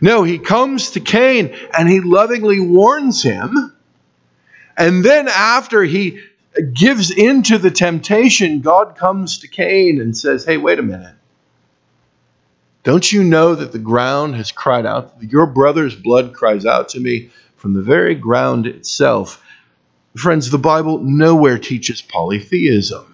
No, 0.00 0.22
he 0.22 0.38
comes 0.38 0.92
to 0.92 1.00
Cain 1.00 1.54
and 1.76 1.88
he 1.88 2.00
lovingly 2.00 2.60
warns 2.60 3.22
him. 3.22 3.72
And 4.76 5.04
then, 5.04 5.28
after 5.28 5.82
he 5.82 6.20
gives 6.72 7.10
in 7.10 7.42
to 7.44 7.58
the 7.58 7.70
temptation, 7.70 8.60
God 8.60 8.96
comes 8.96 9.38
to 9.38 9.48
Cain 9.48 10.00
and 10.00 10.16
says, 10.16 10.44
Hey, 10.44 10.56
wait 10.56 10.78
a 10.78 10.82
minute. 10.82 11.14
Don't 12.82 13.12
you 13.12 13.22
know 13.22 13.54
that 13.54 13.72
the 13.72 13.78
ground 13.78 14.36
has 14.36 14.52
cried 14.52 14.86
out? 14.86 15.14
Your 15.20 15.46
brother's 15.46 15.94
blood 15.94 16.32
cries 16.32 16.64
out 16.64 16.90
to 16.90 17.00
me 17.00 17.30
from 17.56 17.74
the 17.74 17.82
very 17.82 18.14
ground 18.14 18.66
itself. 18.66 19.44
Friends, 20.16 20.50
the 20.50 20.58
Bible 20.58 20.98
nowhere 20.98 21.58
teaches 21.58 22.00
polytheism. 22.00 23.09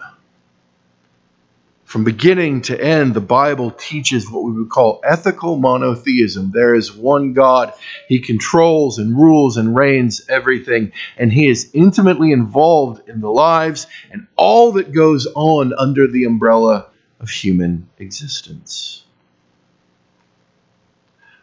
From 1.86 2.02
beginning 2.02 2.62
to 2.62 2.78
end, 2.78 3.14
the 3.14 3.20
Bible 3.20 3.70
teaches 3.70 4.28
what 4.28 4.42
we 4.42 4.50
would 4.50 4.70
call 4.70 5.00
ethical 5.04 5.56
monotheism. 5.56 6.50
There 6.50 6.74
is 6.74 6.92
one 6.92 7.32
God. 7.32 7.72
He 8.08 8.18
controls 8.18 8.98
and 8.98 9.16
rules 9.16 9.56
and 9.56 9.74
reigns 9.74 10.26
everything, 10.28 10.90
and 11.16 11.32
He 11.32 11.46
is 11.46 11.70
intimately 11.74 12.32
involved 12.32 13.08
in 13.08 13.20
the 13.20 13.30
lives 13.30 13.86
and 14.10 14.26
all 14.34 14.72
that 14.72 14.92
goes 14.92 15.28
on 15.36 15.72
under 15.78 16.08
the 16.08 16.24
umbrella 16.24 16.88
of 17.20 17.30
human 17.30 17.88
existence. 17.98 19.04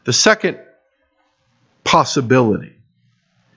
The 0.04 0.14
second 0.14 0.60
possibility, 1.86 2.76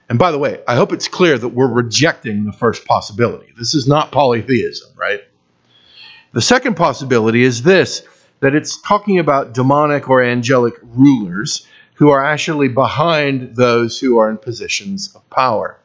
and 0.09 0.21
by 0.21 0.31
the 0.31 0.38
way, 0.38 0.62
I 0.69 0.76
hope 0.76 0.93
it's 0.93 1.09
clear 1.09 1.37
that 1.37 1.49
we're 1.49 1.66
rejecting 1.66 2.45
the 2.45 2.52
first 2.52 2.85
possibility. 2.85 3.52
This 3.59 3.75
is 3.75 3.88
not 3.88 4.12
polytheism, 4.12 4.90
right? 4.97 5.23
The 6.37 6.43
second 6.43 6.76
possibility 6.76 7.45
is 7.45 7.62
this 7.62 8.02
that 8.40 8.55
it's 8.55 8.78
talking 8.83 9.19
about 9.19 9.55
demonic 9.55 10.11
or 10.11 10.23
angelic 10.23 10.75
rulers 10.83 11.66
who 11.95 12.11
are 12.11 12.23
actually 12.23 12.69
behind 12.69 13.57
those 13.57 13.99
who 13.99 14.19
are 14.19 14.28
in 14.28 14.37
positions 14.37 15.14
of 15.14 15.31
power. 15.31 15.81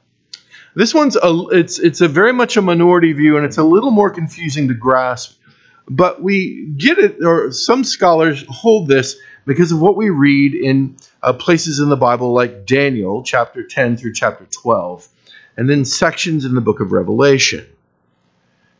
This 0.75 0.93
one's 0.93 1.15
a, 1.15 1.47
it's 1.51 1.79
it's 1.79 2.01
a 2.01 2.09
very 2.09 2.33
much 2.33 2.57
a 2.57 2.61
minority 2.61 3.13
view 3.13 3.37
and 3.37 3.45
it's 3.45 3.59
a 3.59 3.63
little 3.63 3.91
more 3.91 4.09
confusing 4.09 4.67
to 4.67 4.73
grasp, 4.73 5.39
but 5.87 6.21
we 6.21 6.73
get 6.75 6.97
it 6.97 7.23
or 7.23 7.53
some 7.53 7.85
scholars 7.85 8.43
hold 8.49 8.89
this 8.89 9.15
because 9.45 9.71
of 9.71 9.79
what 9.79 9.95
we 9.95 10.09
read 10.09 10.53
in 10.53 10.97
uh, 11.23 11.31
places 11.31 11.79
in 11.79 11.87
the 11.87 11.95
Bible 11.95 12.33
like 12.33 12.65
Daniel 12.65 13.23
chapter 13.23 13.63
10 13.63 13.95
through 13.95 14.15
chapter 14.15 14.45
12 14.51 15.07
and 15.55 15.69
then 15.69 15.85
sections 15.85 16.43
in 16.43 16.55
the 16.55 16.59
book 16.59 16.81
of 16.81 16.91
Revelation. 16.91 17.65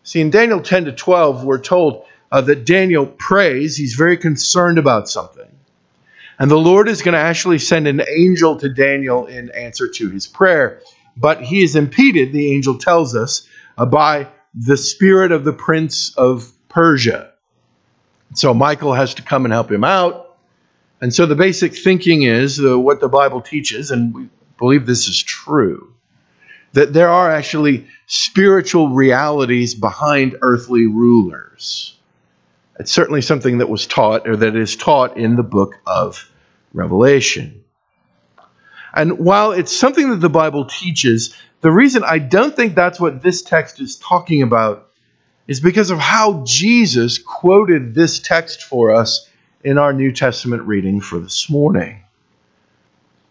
See, 0.03 0.19
in 0.19 0.29
Daniel 0.29 0.61
10 0.61 0.85
to 0.85 0.91
12, 0.91 1.43
we're 1.43 1.59
told 1.59 2.05
uh, 2.31 2.41
that 2.41 2.65
Daniel 2.65 3.05
prays. 3.05 3.77
He's 3.77 3.93
very 3.93 4.17
concerned 4.17 4.77
about 4.77 5.09
something. 5.09 5.47
And 6.39 6.49
the 6.49 6.57
Lord 6.57 6.89
is 6.89 7.03
going 7.03 7.13
to 7.13 7.19
actually 7.19 7.59
send 7.59 7.87
an 7.87 8.01
angel 8.09 8.55
to 8.57 8.69
Daniel 8.69 9.27
in 9.27 9.51
answer 9.51 9.87
to 9.87 10.09
his 10.09 10.25
prayer. 10.25 10.81
But 11.15 11.41
he 11.41 11.61
is 11.61 11.75
impeded, 11.75 12.33
the 12.33 12.53
angel 12.53 12.77
tells 12.77 13.15
us, 13.15 13.47
uh, 13.77 13.85
by 13.85 14.27
the 14.55 14.77
spirit 14.77 15.31
of 15.31 15.43
the 15.43 15.53
prince 15.53 16.15
of 16.15 16.51
Persia. 16.67 17.31
So 18.33 18.53
Michael 18.53 18.93
has 18.93 19.13
to 19.15 19.21
come 19.21 19.45
and 19.45 19.53
help 19.53 19.71
him 19.71 19.83
out. 19.83 20.37
And 21.01 21.13
so 21.13 21.25
the 21.25 21.35
basic 21.35 21.75
thinking 21.75 22.23
is 22.23 22.63
uh, 22.63 22.79
what 22.79 23.01
the 23.01 23.09
Bible 23.09 23.41
teaches, 23.41 23.91
and 23.91 24.13
we 24.13 24.29
believe 24.57 24.85
this 24.85 25.07
is 25.07 25.21
true, 25.21 25.93
that 26.73 26.93
there 26.93 27.09
are 27.09 27.31
actually 27.31 27.87
spiritual 28.07 28.89
realities 28.89 29.75
behind 29.75 30.37
earthly 30.41 30.87
rulers. 30.87 31.97
It's 32.79 32.91
certainly 32.91 33.21
something 33.21 33.59
that 33.59 33.69
was 33.69 33.85
taught 33.85 34.27
or 34.27 34.37
that 34.37 34.55
is 34.55 34.75
taught 34.75 35.17
in 35.17 35.35
the 35.35 35.43
book 35.43 35.77
of 35.85 36.29
Revelation. 36.73 37.63
And 38.93 39.19
while 39.19 39.51
it's 39.51 39.75
something 39.75 40.09
that 40.09 40.19
the 40.19 40.29
Bible 40.29 40.65
teaches, 40.65 41.35
the 41.61 41.71
reason 41.71 42.03
I 42.03 42.19
don't 42.19 42.55
think 42.55 42.75
that's 42.75 42.99
what 42.99 43.21
this 43.21 43.41
text 43.41 43.79
is 43.79 43.97
talking 43.97 44.41
about 44.41 44.89
is 45.47 45.59
because 45.59 45.91
of 45.91 45.99
how 45.99 46.43
Jesus 46.45 47.17
quoted 47.17 47.93
this 47.93 48.19
text 48.19 48.63
for 48.63 48.93
us 48.93 49.29
in 49.63 49.77
our 49.77 49.93
New 49.93 50.11
Testament 50.11 50.63
reading 50.63 51.01
for 51.01 51.19
this 51.19 51.49
morning. 51.49 52.01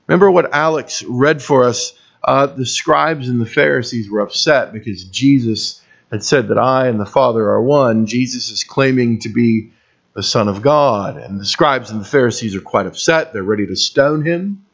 Remember 0.06 0.30
what 0.30 0.52
Alex 0.52 1.02
read 1.02 1.42
for 1.42 1.64
us 1.64 1.92
uh, 2.22 2.46
the 2.46 2.66
scribes 2.66 3.28
and 3.28 3.40
the 3.40 3.46
Pharisees 3.46 4.10
were 4.10 4.20
upset 4.20 4.72
because 4.72 5.04
Jesus 5.04 5.82
had 6.10 6.24
said 6.24 6.48
that 6.48 6.58
I 6.58 6.88
and 6.88 7.00
the 7.00 7.06
Father 7.06 7.48
are 7.50 7.62
one. 7.62 8.06
Jesus 8.06 8.50
is 8.50 8.64
claiming 8.64 9.20
to 9.20 9.28
be 9.28 9.72
the 10.14 10.22
Son 10.22 10.48
of 10.48 10.62
God. 10.62 11.16
And 11.16 11.40
the 11.40 11.46
scribes 11.46 11.90
and 11.90 12.00
the 12.00 12.04
Pharisees 12.04 12.54
are 12.54 12.60
quite 12.60 12.86
upset. 12.86 13.32
They're 13.32 13.42
ready 13.42 13.66
to 13.66 13.76
stone 13.76 14.24
him. 14.24 14.64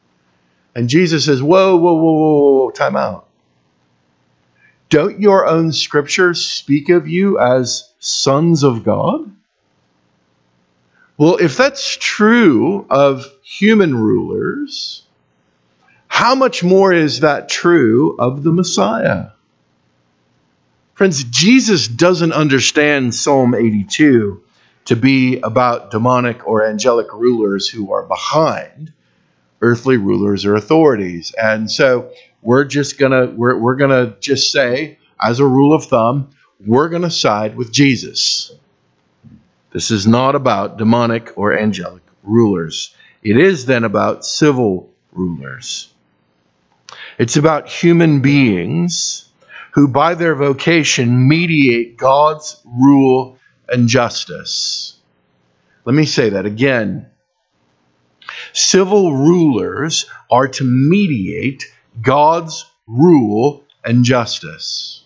And 0.75 0.89
Jesus 0.89 1.25
says, 1.25 1.43
Whoa, 1.43 1.77
whoa, 1.77 1.95
whoa, 1.95 2.13
whoa, 2.13 2.51
whoa, 2.65 2.71
time 2.71 2.97
out. 2.97 3.29
Don't 4.89 5.21
your 5.21 5.47
own 5.47 5.73
scriptures 5.73 6.45
speak 6.45 6.91
of 6.91 7.09
you 7.09 7.39
as 7.39 7.93
sons 7.99 8.63
of 8.63 8.85
God? 8.85 9.33
Well, 11.19 11.37
if 11.37 11.57
that's 11.57 11.97
true 11.97 12.87
of 12.91 13.27
human 13.43 13.97
rulers, 13.97 15.06
how 16.17 16.35
much 16.35 16.65
more 16.65 16.95
is 16.95 17.21
that 17.21 17.47
true 17.47 18.17
of 18.19 18.43
the 18.43 18.51
Messiah? 18.51 19.33
Friends, 20.95 21.23
Jesus 21.25 21.87
doesn't 21.89 22.33
understand 22.33 23.15
Psalm 23.15 23.55
82 23.55 24.43
to 24.87 24.97
be 24.97 25.39
about 25.41 25.91
demonic 25.91 26.49
or 26.49 26.65
angelic 26.65 27.13
rulers 27.13 27.69
who 27.69 27.93
are 27.93 28.03
behind 28.03 28.95
earthly 29.61 29.99
rulers 29.99 30.47
or 30.47 30.55
authorities. 30.55 31.35
And 31.37 31.71
so 31.71 32.11
we're 32.41 32.65
just 32.65 32.99
gonna 32.99 33.27
we're, 33.27 33.59
we're 33.59 33.77
gonna 33.77 34.17
just 34.19 34.51
say, 34.51 34.99
as 35.23 35.39
a 35.39 35.47
rule 35.47 35.75
of 35.75 35.85
thumb, 35.85 36.31
we're 36.65 36.89
gonna 36.89 37.11
side 37.11 37.57
with 37.57 37.71
Jesus. 37.71 38.53
This 39.71 39.91
is 39.91 40.07
not 40.07 40.35
about 40.35 40.79
demonic 40.79 41.37
or 41.37 41.53
angelic 41.53 42.05
rulers. 42.23 42.97
It 43.23 43.37
is 43.37 43.67
then 43.67 43.85
about 43.85 44.25
civil 44.25 44.95
rulers. 45.13 45.93
It's 47.19 47.37
about 47.37 47.69
human 47.69 48.21
beings 48.21 49.29
who, 49.73 49.89
by 49.89 50.15
their 50.15 50.35
vocation, 50.35 51.29
mediate 51.29 51.97
God's 51.97 52.61
rule 52.65 53.39
and 53.69 53.89
justice. 53.89 54.99
Let 55.85 55.95
me 55.95 56.05
say 56.05 56.31
that 56.31 56.47
again. 56.47 57.07
Civil 58.53 59.15
rulers 59.15 60.07
are 60.31 60.49
to 60.49 60.65
mediate 60.65 61.65
God's 62.03 62.67
rule 62.87 63.65
and 63.85 64.05
justice. 64.05 65.05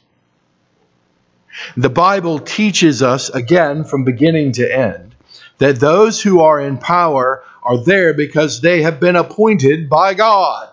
The 1.76 1.90
Bible 1.90 2.38
teaches 2.38 3.02
us, 3.02 3.28
again, 3.28 3.84
from 3.84 4.04
beginning 4.04 4.52
to 4.52 4.74
end, 4.74 5.14
that 5.58 5.78
those 5.78 6.22
who 6.22 6.40
are 6.40 6.60
in 6.60 6.78
power 6.78 7.44
are 7.62 7.84
there 7.84 8.14
because 8.14 8.60
they 8.60 8.82
have 8.82 8.98
been 8.98 9.16
appointed 9.16 9.88
by 9.88 10.14
God. 10.14 10.69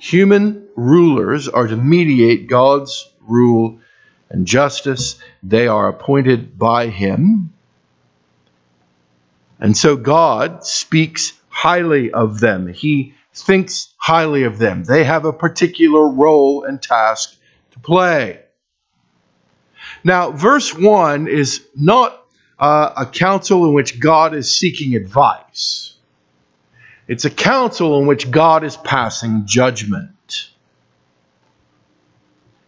Human 0.00 0.66
rulers 0.76 1.46
are 1.46 1.66
to 1.66 1.76
mediate 1.76 2.48
God's 2.48 3.06
rule 3.20 3.80
and 4.30 4.46
justice. 4.46 5.20
They 5.42 5.68
are 5.68 5.88
appointed 5.88 6.58
by 6.58 6.86
Him. 6.86 7.52
And 9.60 9.76
so 9.76 9.96
God 9.96 10.64
speaks 10.64 11.34
highly 11.50 12.10
of 12.12 12.40
them. 12.40 12.72
He 12.72 13.12
thinks 13.34 13.92
highly 13.98 14.44
of 14.44 14.56
them. 14.56 14.84
They 14.84 15.04
have 15.04 15.26
a 15.26 15.34
particular 15.34 16.08
role 16.08 16.64
and 16.64 16.80
task 16.80 17.36
to 17.72 17.78
play. 17.78 18.40
Now, 20.02 20.30
verse 20.30 20.74
1 20.74 21.28
is 21.28 21.62
not 21.76 22.24
uh, 22.58 22.92
a 22.96 23.04
council 23.04 23.66
in 23.66 23.74
which 23.74 24.00
God 24.00 24.34
is 24.34 24.58
seeking 24.58 24.96
advice, 24.96 25.94
it's 27.10 27.24
a 27.24 27.30
council 27.30 27.98
in 28.00 28.06
which 28.06 28.30
God 28.30 28.62
is 28.62 28.76
passing 28.76 29.44
judgment. 29.44 30.48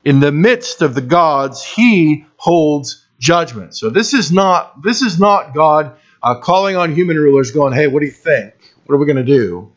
In 0.04 0.18
the 0.18 0.32
midst 0.32 0.82
of 0.82 0.96
the 0.96 1.00
gods, 1.00 1.64
he 1.64 2.26
holds 2.38 3.06
judgment. 3.20 3.76
So 3.76 3.88
this 3.88 4.14
is 4.14 4.32
not 4.32 4.82
this 4.82 5.00
is 5.00 5.20
not 5.20 5.54
God 5.54 5.94
uh, 6.24 6.40
calling 6.40 6.74
on 6.74 6.92
human 6.92 7.18
rulers, 7.18 7.52
going, 7.52 7.72
"Hey, 7.72 7.86
what 7.86 8.00
do 8.00 8.06
you 8.06 8.10
think? 8.10 8.52
What 8.84 8.96
are 8.96 8.98
we 8.98 9.06
going 9.06 9.24
to 9.24 9.32
do?" 9.38 9.70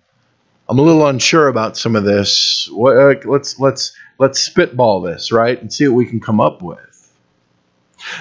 I'm 0.67 0.79
a 0.79 0.81
little 0.81 1.05
unsure 1.05 1.47
about 1.47 1.77
some 1.77 1.95
of 1.95 2.03
this. 2.03 2.67
What, 2.71 2.97
uh, 2.97 3.29
let's 3.29 3.59
let's 3.59 3.95
let's 4.17 4.39
spitball 4.39 5.01
this, 5.01 5.31
right, 5.31 5.61
and 5.61 5.71
see 5.71 5.87
what 5.87 5.95
we 5.95 6.07
can 6.07 6.19
come 6.19 6.41
up 6.41 6.63
with. 6.63 7.13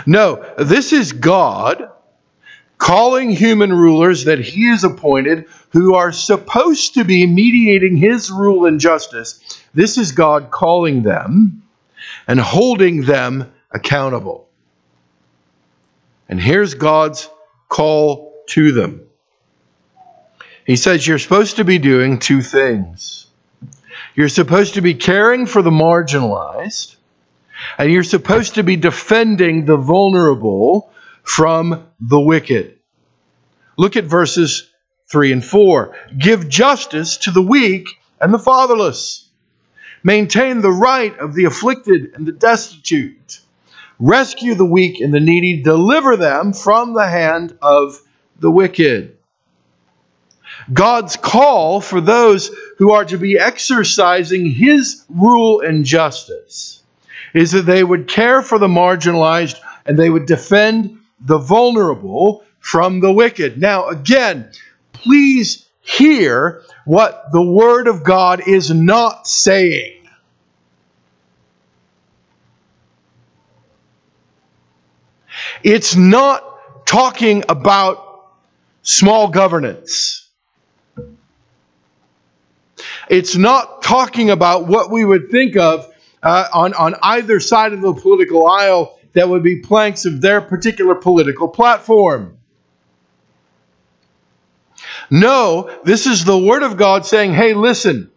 No, 0.06 0.44
this 0.58 0.92
is 0.92 1.14
God 1.14 1.90
calling 2.78 3.30
human 3.30 3.72
rulers 3.72 4.24
that 4.24 4.40
he 4.40 4.68
has 4.68 4.84
appointed 4.84 5.46
who 5.70 5.94
are 5.94 6.12
supposed 6.12 6.94
to 6.94 7.04
be 7.04 7.26
mediating 7.26 7.96
his 7.96 8.30
rule 8.30 8.66
and 8.66 8.80
justice. 8.80 9.40
This 9.74 9.98
is 9.98 10.12
God 10.12 10.50
calling 10.50 11.02
them 11.02 11.62
and 12.26 12.40
holding 12.40 13.02
them 13.02 13.52
accountable. 13.70 14.48
And 16.28 16.40
here's 16.40 16.74
God's 16.74 17.28
call 17.68 18.34
to 18.48 18.72
them. 18.72 19.00
He 20.66 20.76
says, 20.76 21.06
You're 21.06 21.18
supposed 21.18 21.56
to 21.56 21.64
be 21.64 21.78
doing 21.78 22.18
two 22.18 22.40
things. 22.40 23.26
You're 24.14 24.28
supposed 24.28 24.74
to 24.74 24.80
be 24.80 24.94
caring 24.94 25.46
for 25.46 25.60
the 25.60 25.70
marginalized, 25.70 26.96
and 27.78 27.90
you're 27.90 28.04
supposed 28.04 28.54
to 28.54 28.62
be 28.62 28.76
defending 28.76 29.64
the 29.64 29.76
vulnerable 29.76 30.90
from 31.24 31.88
the 31.98 32.20
wicked. 32.20 32.78
Look 33.76 33.96
at 33.96 34.04
verses 34.04 34.70
3 35.10 35.32
and 35.32 35.44
4. 35.44 35.96
Give 36.16 36.48
justice 36.48 37.16
to 37.18 37.32
the 37.32 37.42
weak 37.42 37.88
and 38.20 38.32
the 38.32 38.38
fatherless. 38.38 39.28
Maintain 40.04 40.60
the 40.60 40.70
right 40.70 41.18
of 41.18 41.34
the 41.34 41.46
afflicted 41.46 42.12
and 42.14 42.26
the 42.26 42.32
destitute. 42.32 43.40
Rescue 43.98 44.54
the 44.54 44.64
weak 44.64 45.00
and 45.00 45.12
the 45.12 45.20
needy. 45.20 45.62
Deliver 45.62 46.16
them 46.16 46.52
from 46.52 46.92
the 46.92 47.08
hand 47.08 47.56
of 47.62 48.00
the 48.38 48.50
wicked. 48.50 49.16
God's 50.72 51.16
call 51.16 51.80
for 51.80 52.00
those 52.00 52.50
who 52.78 52.92
are 52.92 53.04
to 53.06 53.18
be 53.18 53.38
exercising 53.38 54.46
His 54.50 55.04
rule 55.08 55.60
and 55.60 55.84
justice 55.84 56.82
is 57.32 57.52
that 57.52 57.62
they 57.62 57.82
would 57.82 58.08
care 58.08 58.42
for 58.42 58.58
the 58.58 58.68
marginalized 58.68 59.58
and 59.86 59.98
they 59.98 60.08
would 60.08 60.26
defend 60.26 60.98
the 61.20 61.38
vulnerable 61.38 62.44
from 62.60 63.00
the 63.00 63.12
wicked. 63.12 63.60
Now, 63.60 63.88
again, 63.88 64.50
please 64.92 65.66
hear 65.80 66.62
what 66.84 67.30
the 67.32 67.42
Word 67.42 67.88
of 67.88 68.02
God 68.02 68.46
is 68.46 68.70
not 68.70 69.26
saying. 69.26 70.08
It's 75.62 75.96
not 75.96 76.86
talking 76.86 77.44
about 77.48 78.28
small 78.82 79.28
governance. 79.28 80.28
It's 83.08 83.36
not 83.36 83.82
talking 83.82 84.30
about 84.30 84.66
what 84.66 84.90
we 84.90 85.04
would 85.04 85.30
think 85.30 85.56
of 85.56 85.86
uh, 86.22 86.48
on, 86.52 86.74
on 86.74 86.94
either 87.02 87.40
side 87.40 87.72
of 87.72 87.80
the 87.80 87.92
political 87.92 88.46
aisle 88.46 88.98
that 89.14 89.28
would 89.28 89.42
be 89.42 89.60
planks 89.60 90.04
of 90.04 90.20
their 90.20 90.40
particular 90.40 90.94
political 90.94 91.48
platform. 91.48 92.38
No, 95.10 95.70
this 95.84 96.06
is 96.06 96.24
the 96.24 96.38
Word 96.38 96.62
of 96.62 96.76
God 96.76 97.06
saying, 97.06 97.32
hey, 97.32 97.54
listen, 97.54 98.10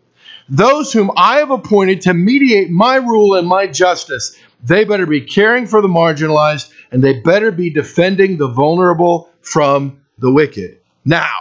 those 0.50 0.94
whom 0.94 1.12
I 1.18 1.38
have 1.38 1.52
appointed 1.52 2.02
to 2.02 2.14
mediate 2.14 2.70
my 2.70 2.96
rule 2.96 3.36
and 3.36 3.48
my 3.48 3.68
justice, 3.68 4.38
they 4.64 4.86
better 4.86 5.06
be 5.06 5.22
caring 5.22 5.68
for 5.68 5.82
the 5.82 5.88
marginalized 5.88 6.72
and 6.92 7.04
they 7.04 7.20
better 7.20 7.52
be 7.52 7.70
defending 7.70 8.38
the 8.38 8.48
vulnerable 8.48 9.30
from 9.42 10.02
the 10.18 10.32
wicked. 10.32 10.80
Now, 11.06 11.36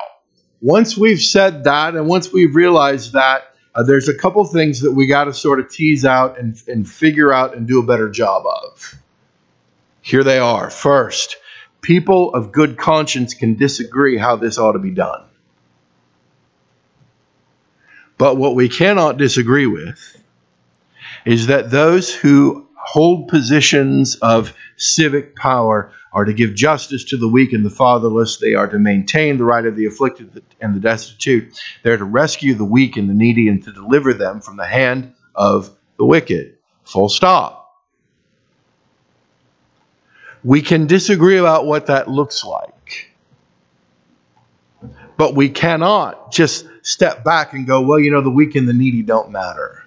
once 0.60 0.96
we've 0.96 1.20
said 1.20 1.64
that 1.64 1.94
and 1.94 2.08
once 2.08 2.32
we've 2.32 2.54
realized 2.54 3.12
that, 3.12 3.54
uh, 3.74 3.82
there's 3.82 4.08
a 4.08 4.16
couple 4.16 4.44
things 4.44 4.80
that 4.80 4.92
we 4.92 5.06
got 5.06 5.24
to 5.24 5.34
sort 5.34 5.60
of 5.60 5.70
tease 5.70 6.04
out 6.04 6.38
and, 6.38 6.60
and 6.66 6.88
figure 6.88 7.32
out 7.32 7.54
and 7.54 7.68
do 7.68 7.78
a 7.78 7.86
better 7.86 8.08
job 8.08 8.44
of. 8.46 8.94
Here 10.06 10.22
they 10.22 10.38
are. 10.38 10.70
First, 10.70 11.36
people 11.80 12.32
of 12.32 12.52
good 12.52 12.76
conscience 12.78 13.34
can 13.34 13.56
disagree 13.56 14.16
how 14.16 14.36
this 14.36 14.56
ought 14.56 14.74
to 14.74 14.78
be 14.78 14.92
done. 14.92 15.24
But 18.16 18.36
what 18.36 18.54
we 18.54 18.68
cannot 18.68 19.16
disagree 19.16 19.66
with 19.66 20.22
is 21.24 21.48
that 21.48 21.72
those 21.72 22.14
who 22.14 22.68
hold 22.76 23.26
positions 23.26 24.14
of 24.14 24.54
civic 24.76 25.34
power 25.34 25.90
are 26.12 26.24
to 26.24 26.32
give 26.32 26.54
justice 26.54 27.02
to 27.06 27.16
the 27.16 27.28
weak 27.28 27.52
and 27.52 27.66
the 27.66 27.70
fatherless. 27.70 28.36
They 28.36 28.54
are 28.54 28.68
to 28.68 28.78
maintain 28.78 29.38
the 29.38 29.44
right 29.44 29.66
of 29.66 29.74
the 29.74 29.86
afflicted 29.86 30.40
and 30.60 30.72
the 30.72 30.78
destitute. 30.78 31.60
They're 31.82 31.96
to 31.96 32.04
rescue 32.04 32.54
the 32.54 32.64
weak 32.64 32.96
and 32.96 33.10
the 33.10 33.14
needy 33.14 33.48
and 33.48 33.60
to 33.64 33.72
deliver 33.72 34.14
them 34.14 34.40
from 34.40 34.56
the 34.56 34.66
hand 34.66 35.14
of 35.34 35.76
the 35.98 36.06
wicked. 36.06 36.58
Full 36.84 37.08
stop. 37.08 37.65
We 40.46 40.62
can 40.62 40.86
disagree 40.86 41.38
about 41.38 41.66
what 41.66 41.86
that 41.86 42.06
looks 42.06 42.44
like. 42.44 43.10
But 45.16 45.34
we 45.34 45.48
cannot 45.48 46.30
just 46.30 46.68
step 46.82 47.24
back 47.24 47.52
and 47.52 47.66
go, 47.66 47.80
well, 47.80 47.98
you 47.98 48.12
know, 48.12 48.20
the 48.20 48.30
weak 48.30 48.54
and 48.54 48.68
the 48.68 48.72
needy 48.72 49.02
don't 49.02 49.32
matter. 49.32 49.82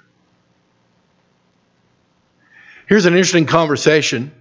Here's 2.89 3.05
an 3.05 3.13
interesting 3.13 3.45
conversation 3.45 4.33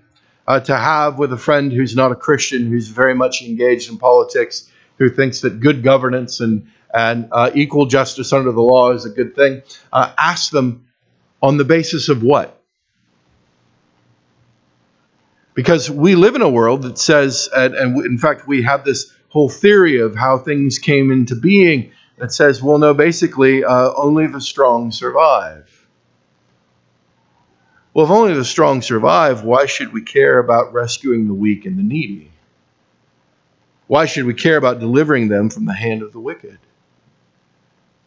uh, 0.44 0.58
to 0.58 0.76
have 0.76 1.20
with 1.20 1.32
a 1.32 1.36
friend 1.36 1.70
who's 1.72 1.94
not 1.94 2.10
a 2.10 2.16
Christian, 2.16 2.66
who's 2.66 2.88
very 2.88 3.14
much 3.14 3.40
engaged 3.42 3.88
in 3.88 3.96
politics, 3.96 4.68
who 4.96 5.10
thinks 5.10 5.42
that 5.42 5.60
good 5.60 5.84
governance 5.84 6.40
and, 6.40 6.68
and 6.92 7.28
uh, 7.30 7.52
equal 7.54 7.86
justice 7.86 8.32
under 8.32 8.50
the 8.50 8.60
law 8.60 8.90
is 8.90 9.04
a 9.04 9.10
good 9.10 9.36
thing. 9.36 9.62
Uh, 9.92 10.12
ask 10.18 10.50
them 10.50 10.88
on 11.40 11.58
the 11.58 11.64
basis 11.64 12.08
of 12.08 12.24
what? 12.24 12.57
Because 15.58 15.90
we 15.90 16.14
live 16.14 16.36
in 16.36 16.42
a 16.42 16.48
world 16.48 16.82
that 16.82 16.98
says, 16.98 17.48
and, 17.52 17.74
and 17.74 18.06
in 18.06 18.16
fact, 18.16 18.46
we 18.46 18.62
have 18.62 18.84
this 18.84 19.12
whole 19.28 19.48
theory 19.48 19.98
of 19.98 20.14
how 20.14 20.38
things 20.38 20.78
came 20.78 21.10
into 21.10 21.34
being 21.34 21.90
that 22.16 22.32
says, 22.32 22.62
well, 22.62 22.78
no, 22.78 22.94
basically, 22.94 23.64
uh, 23.64 23.92
only 23.96 24.28
the 24.28 24.40
strong 24.40 24.92
survive. 24.92 25.88
Well, 27.92 28.04
if 28.04 28.10
only 28.12 28.34
the 28.34 28.44
strong 28.44 28.82
survive, 28.82 29.42
why 29.42 29.66
should 29.66 29.92
we 29.92 30.00
care 30.00 30.38
about 30.38 30.72
rescuing 30.72 31.26
the 31.26 31.34
weak 31.34 31.66
and 31.66 31.76
the 31.76 31.82
needy? 31.82 32.30
Why 33.88 34.06
should 34.06 34.26
we 34.26 34.34
care 34.34 34.58
about 34.58 34.78
delivering 34.78 35.26
them 35.26 35.50
from 35.50 35.64
the 35.64 35.74
hand 35.74 36.02
of 36.02 36.12
the 36.12 36.20
wicked? 36.20 36.60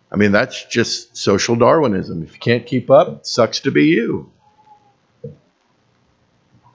I 0.10 0.16
mean, 0.16 0.32
that's 0.32 0.64
just 0.68 1.18
social 1.18 1.58
Darwinism. 1.58 2.24
If 2.24 2.32
you 2.32 2.40
can't 2.40 2.66
keep 2.66 2.90
up, 2.90 3.26
sucks 3.26 3.60
to 3.60 3.72
be 3.72 3.88
you 3.88 4.32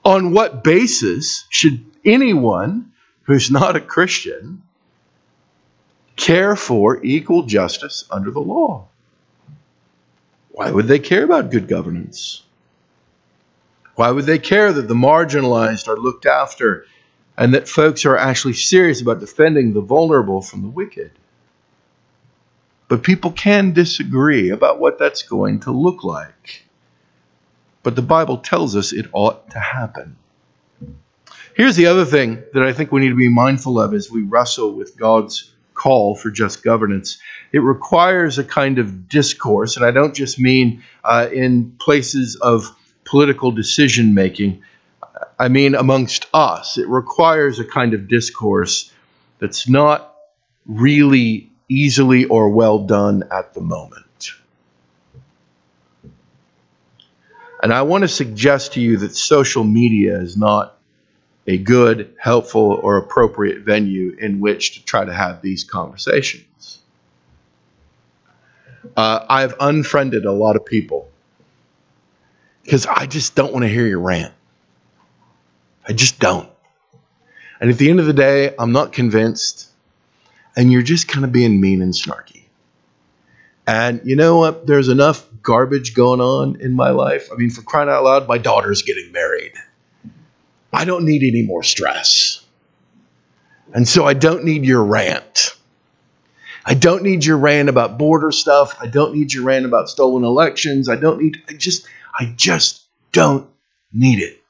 on 0.07 0.31
what 0.31 0.63
basis 0.63 1.45
should 1.49 1.83
anyone 2.05 2.93
who's 3.23 3.51
not 3.51 3.75
a 3.75 3.81
Christian 3.81 4.61
care 6.15 6.55
for 6.55 7.03
equal 7.03 7.43
justice 7.43 8.05
under 8.09 8.31
the 8.31 8.39
law? 8.39 8.87
Why 10.51 10.71
would 10.71 10.87
they 10.87 10.99
care 10.99 11.25
about 11.25 11.51
good 11.51 11.67
governance? 11.67 12.41
Why 13.95 14.09
would 14.11 14.25
they 14.25 14.39
care 14.39 14.71
that 14.71 14.87
the 14.87 14.93
marginalized 14.93 15.89
are 15.89 15.97
looked 15.97 16.25
after 16.25 16.85
and 17.37 17.53
that 17.53 17.67
folks 17.67 18.05
are 18.05 18.15
actually 18.15 18.53
serious 18.53 19.01
about 19.01 19.19
defending 19.19 19.73
the 19.73 19.81
vulnerable 19.81 20.41
from 20.41 20.61
the 20.61 20.69
wicked? 20.69 21.11
But 22.87 23.03
people 23.03 23.33
can 23.33 23.73
disagree 23.73 24.51
about 24.51 24.79
what 24.79 24.99
that's 24.99 25.23
going 25.23 25.59
to 25.61 25.71
look 25.71 26.05
like 26.05 26.63
but 27.87 27.95
the 27.95 28.01
Bible 28.01 28.39
tells 28.39 28.75
us 28.75 28.91
it 28.91 29.05
ought 29.13 29.49
to 29.51 29.59
happen. 29.59 30.17
Here's 31.55 31.77
the 31.77 31.85
other 31.85 32.03
thing 32.03 32.43
that 32.53 32.61
I 32.61 32.73
think 32.73 32.91
we 32.91 32.99
need 32.99 33.11
to 33.11 33.15
be 33.15 33.29
mindful 33.29 33.79
of 33.79 33.93
as 33.93 34.11
we 34.11 34.23
wrestle 34.23 34.73
with 34.73 34.97
God's 34.97 35.53
call 35.73 36.13
for 36.13 36.29
just 36.29 36.63
governance. 36.63 37.17
It 37.53 37.59
requires 37.59 38.39
a 38.39 38.43
kind 38.43 38.77
of 38.77 39.07
discourse, 39.07 39.77
and 39.77 39.85
I 39.85 39.91
don't 39.91 40.13
just 40.13 40.37
mean 40.37 40.83
uh, 41.05 41.29
in 41.31 41.77
places 41.79 42.35
of 42.35 42.75
political 43.05 43.51
decision 43.51 44.13
making, 44.13 44.63
I 45.39 45.47
mean 45.47 45.73
amongst 45.73 46.27
us. 46.33 46.77
It 46.77 46.89
requires 46.89 47.57
a 47.57 47.63
kind 47.63 47.93
of 47.93 48.09
discourse 48.09 48.91
that's 49.39 49.69
not 49.69 50.13
really 50.65 51.53
easily 51.69 52.25
or 52.25 52.49
well 52.49 52.79
done 52.79 53.23
at 53.31 53.53
the 53.53 53.61
moment. 53.61 54.06
And 57.61 57.73
I 57.73 57.81
want 57.83 58.03
to 58.03 58.07
suggest 58.07 58.73
to 58.73 58.81
you 58.81 58.97
that 58.97 59.15
social 59.15 59.63
media 59.63 60.19
is 60.19 60.37
not 60.37 60.77
a 61.47 61.57
good, 61.57 62.13
helpful, 62.19 62.79
or 62.83 62.97
appropriate 62.97 63.59
venue 63.59 64.15
in 64.19 64.39
which 64.39 64.73
to 64.75 64.85
try 64.85 65.05
to 65.05 65.13
have 65.13 65.41
these 65.41 65.63
conversations. 65.63 66.79
Uh, 68.95 69.25
I've 69.29 69.55
unfriended 69.59 70.25
a 70.25 70.31
lot 70.31 70.55
of 70.55 70.65
people 70.65 71.09
because 72.63 72.85
I 72.85 73.05
just 73.05 73.35
don't 73.35 73.53
want 73.53 73.63
to 73.63 73.69
hear 73.69 73.87
your 73.87 74.01
rant. 74.01 74.33
I 75.87 75.93
just 75.93 76.19
don't. 76.19 76.49
And 77.59 77.69
at 77.69 77.77
the 77.77 77.89
end 77.89 77.99
of 77.99 78.05
the 78.05 78.13
day, 78.13 78.53
I'm 78.59 78.71
not 78.71 78.91
convinced, 78.91 79.67
and 80.55 80.71
you're 80.71 80.81
just 80.81 81.07
kind 81.07 81.25
of 81.25 81.31
being 81.31 81.59
mean 81.59 81.81
and 81.81 81.93
snarky. 81.93 82.43
And 83.65 84.01
you 84.03 84.15
know 84.15 84.37
what? 84.37 84.67
There's 84.67 84.89
enough 84.89 85.26
garbage 85.47 85.95
going 85.95 86.19
on 86.19 86.59
in 86.59 86.73
my 86.73 86.89
life. 86.89 87.29
I 87.31 87.37
mean, 87.37 87.49
for 87.49 87.61
crying 87.61 87.87
out 87.87 88.03
loud, 88.03 88.27
my 88.27 88.37
daughter's 88.37 88.81
getting 88.81 89.13
married. 89.13 89.53
I 90.73 90.83
don't 90.83 91.05
need 91.05 91.23
any 91.23 91.43
more 91.43 91.63
stress. 91.63 92.45
And 93.73 93.87
so 93.87 94.05
I 94.05 94.13
don't 94.13 94.43
need 94.43 94.65
your 94.65 94.83
rant. 94.83 95.55
I 96.65 96.73
don't 96.73 97.01
need 97.01 97.23
your 97.23 97.37
rant 97.37 97.69
about 97.69 97.97
border 97.97 98.29
stuff. 98.33 98.75
I 98.81 98.87
don't 98.87 99.15
need 99.15 99.33
your 99.33 99.45
rant 99.45 99.65
about 99.65 99.87
stolen 99.89 100.25
elections. 100.25 100.89
I 100.89 100.97
don't 100.97 101.21
need 101.21 101.41
I 101.47 101.53
just 101.53 101.87
I 102.13 102.33
just 102.35 102.83
don't 103.13 103.49
need 103.93 104.19
it. 104.19 104.43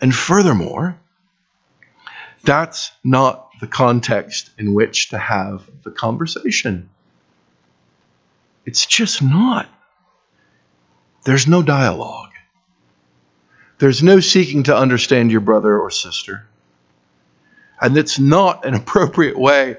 And 0.00 0.14
furthermore, 0.14 0.98
that's 2.44 2.90
not 3.04 3.50
the 3.60 3.66
context 3.66 4.50
in 4.56 4.72
which 4.72 5.10
to 5.10 5.18
have 5.18 5.68
the 5.84 5.90
conversation. 5.90 6.88
It's 8.68 8.84
just 8.84 9.22
not. 9.22 9.66
There's 11.24 11.46
no 11.46 11.62
dialogue. 11.62 12.32
There's 13.78 14.02
no 14.02 14.20
seeking 14.20 14.64
to 14.64 14.76
understand 14.76 15.32
your 15.32 15.40
brother 15.40 15.80
or 15.80 15.90
sister. 15.90 16.46
And 17.80 17.96
it's 17.96 18.18
not 18.18 18.66
an 18.66 18.74
appropriate 18.82 19.38
way 19.38 19.78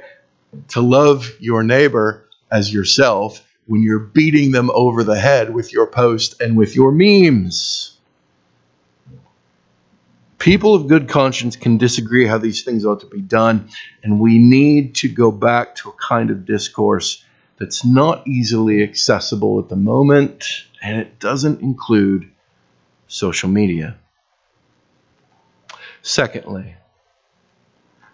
to 0.69 0.81
love 0.81 1.31
your 1.39 1.61
neighbor 1.61 2.27
as 2.49 2.73
yourself 2.73 3.47
when 3.67 3.83
you're 3.83 3.99
beating 3.99 4.51
them 4.51 4.71
over 4.73 5.03
the 5.03 5.19
head 5.19 5.53
with 5.53 5.71
your 5.71 5.85
post 5.85 6.41
and 6.41 6.57
with 6.57 6.75
your 6.75 6.91
memes. 6.91 7.95
People 10.39 10.73
of 10.73 10.87
good 10.87 11.07
conscience 11.07 11.55
can 11.57 11.77
disagree 11.77 12.25
how 12.25 12.39
these 12.39 12.63
things 12.63 12.87
ought 12.87 13.01
to 13.01 13.05
be 13.05 13.21
done, 13.21 13.69
and 14.01 14.19
we 14.19 14.39
need 14.39 14.95
to 14.95 15.09
go 15.09 15.31
back 15.31 15.75
to 15.75 15.89
a 15.89 15.93
kind 15.93 16.31
of 16.31 16.43
discourse 16.43 17.23
that's 17.59 17.83
not 17.85 18.27
easily 18.27 18.81
accessible 18.83 19.59
at 19.59 19.69
the 19.69 19.75
moment, 19.75 20.45
and 20.81 20.99
it 20.99 21.19
doesn't 21.19 21.61
include 21.61 22.29
social 23.07 23.49
media. 23.49 23.97
Secondly, 26.01 26.75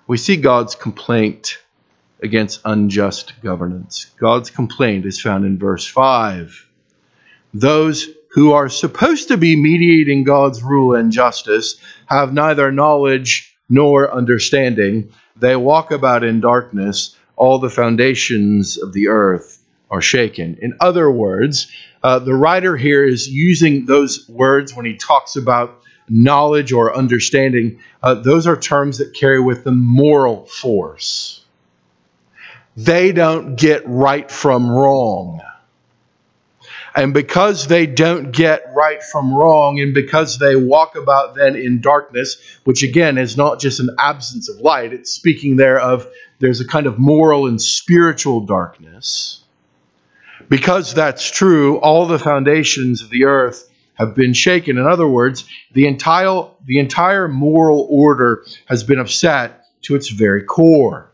we 0.08 0.18
see 0.18 0.38
God's 0.38 0.76
complaint 0.76 1.60
against 2.22 2.62
unjust 2.66 3.34
governance. 3.44 4.08
God's 4.18 4.50
complaint 4.50 5.06
is 5.06 5.22
found 5.22 5.46
in 5.46 5.60
verse 5.60 5.86
5. 5.86 6.68
Those 7.54 8.10
who 8.32 8.52
are 8.54 8.68
supposed 8.68 9.30
to 9.30 9.38
be 9.38 9.56
mediating 9.56 10.24
God's 10.24 10.62
rule 10.64 10.96
and 10.96 11.12
justice 11.12 11.78
have 12.08 12.34
neither 12.34 12.72
knowledge 12.72 13.56
nor 13.70 14.14
understanding. 14.14 15.12
They 15.38 15.56
walk 15.56 15.92
about 15.92 16.24
in 16.24 16.42
darkness. 16.42 17.16
All 17.36 17.60
the 17.60 17.70
foundations 17.70 18.78
of 18.78 18.94
the 18.94 19.10
earth 19.10 19.62
are 19.92 20.02
shaken. 20.02 20.58
In 20.62 20.78
other 20.80 21.10
words, 21.12 21.72
uh, 22.04 22.20
the 22.20 22.34
writer 22.34 22.78
here 22.78 23.04
is 23.04 23.28
using 23.28 23.86
those 23.86 24.28
words 24.30 24.76
when 24.76 24.86
he 24.86 24.96
talks 24.96 25.36
about 25.36 25.82
knowledge 26.08 26.72
or 26.72 26.96
understanding. 26.96 27.80
Uh, 28.02 28.16
those 28.16 28.48
are 28.48 28.56
terms 28.56 29.00
that 29.00 29.14
carry 29.14 29.40
with 29.40 29.64
them 29.64 29.84
moral 29.84 30.46
force. 30.46 31.44
They 32.78 33.12
don't 33.12 33.56
get 33.56 33.84
right 33.88 34.30
from 34.30 34.70
wrong. 34.70 35.42
And 36.96 37.14
because 37.14 37.68
they 37.68 37.88
don't 37.88 38.32
get 38.32 38.72
right 38.74 39.04
from 39.04 39.34
wrong, 39.34 39.82
and 39.82 39.94
because 39.94 40.38
they 40.38 40.56
walk 40.56 40.96
about 40.96 41.36
then 41.36 41.58
in 41.58 41.82
darkness, 41.82 42.38
which 42.64 42.84
again 42.84 43.18
is 43.18 43.36
not 43.36 43.60
just 43.60 43.82
an 43.82 43.90
absence 44.00 44.48
of 44.48 44.62
light, 44.62 44.94
it's 44.94 45.12
speaking 45.12 45.58
there 45.58 45.78
of 45.78 46.08
there's 46.40 46.62
a 46.62 46.68
kind 46.68 46.88
of 46.88 47.00
moral 47.00 47.48
and 47.48 47.62
spiritual 47.62 48.42
darkness 48.42 49.44
because 50.50 50.94
that's 50.94 51.30
true, 51.30 51.78
all 51.80 52.06
the 52.06 52.20
foundations 52.20 53.02
of 53.02 53.10
the 53.10 53.26
earth 53.26 53.70
have 53.96 54.14
been 54.16 54.34
shaken. 54.34 54.78
In 54.78 54.86
other 54.86 55.08
words, 55.08 55.46
the 55.72 55.88
entire, 55.88 56.44
the 56.66 56.80
entire 56.80 57.28
moral 57.28 57.88
order 57.90 58.46
has 58.66 58.84
been 58.84 59.00
upset 59.00 59.66
to 59.84 59.96
its 59.96 60.10
very 60.10 60.44
core. 60.44 61.12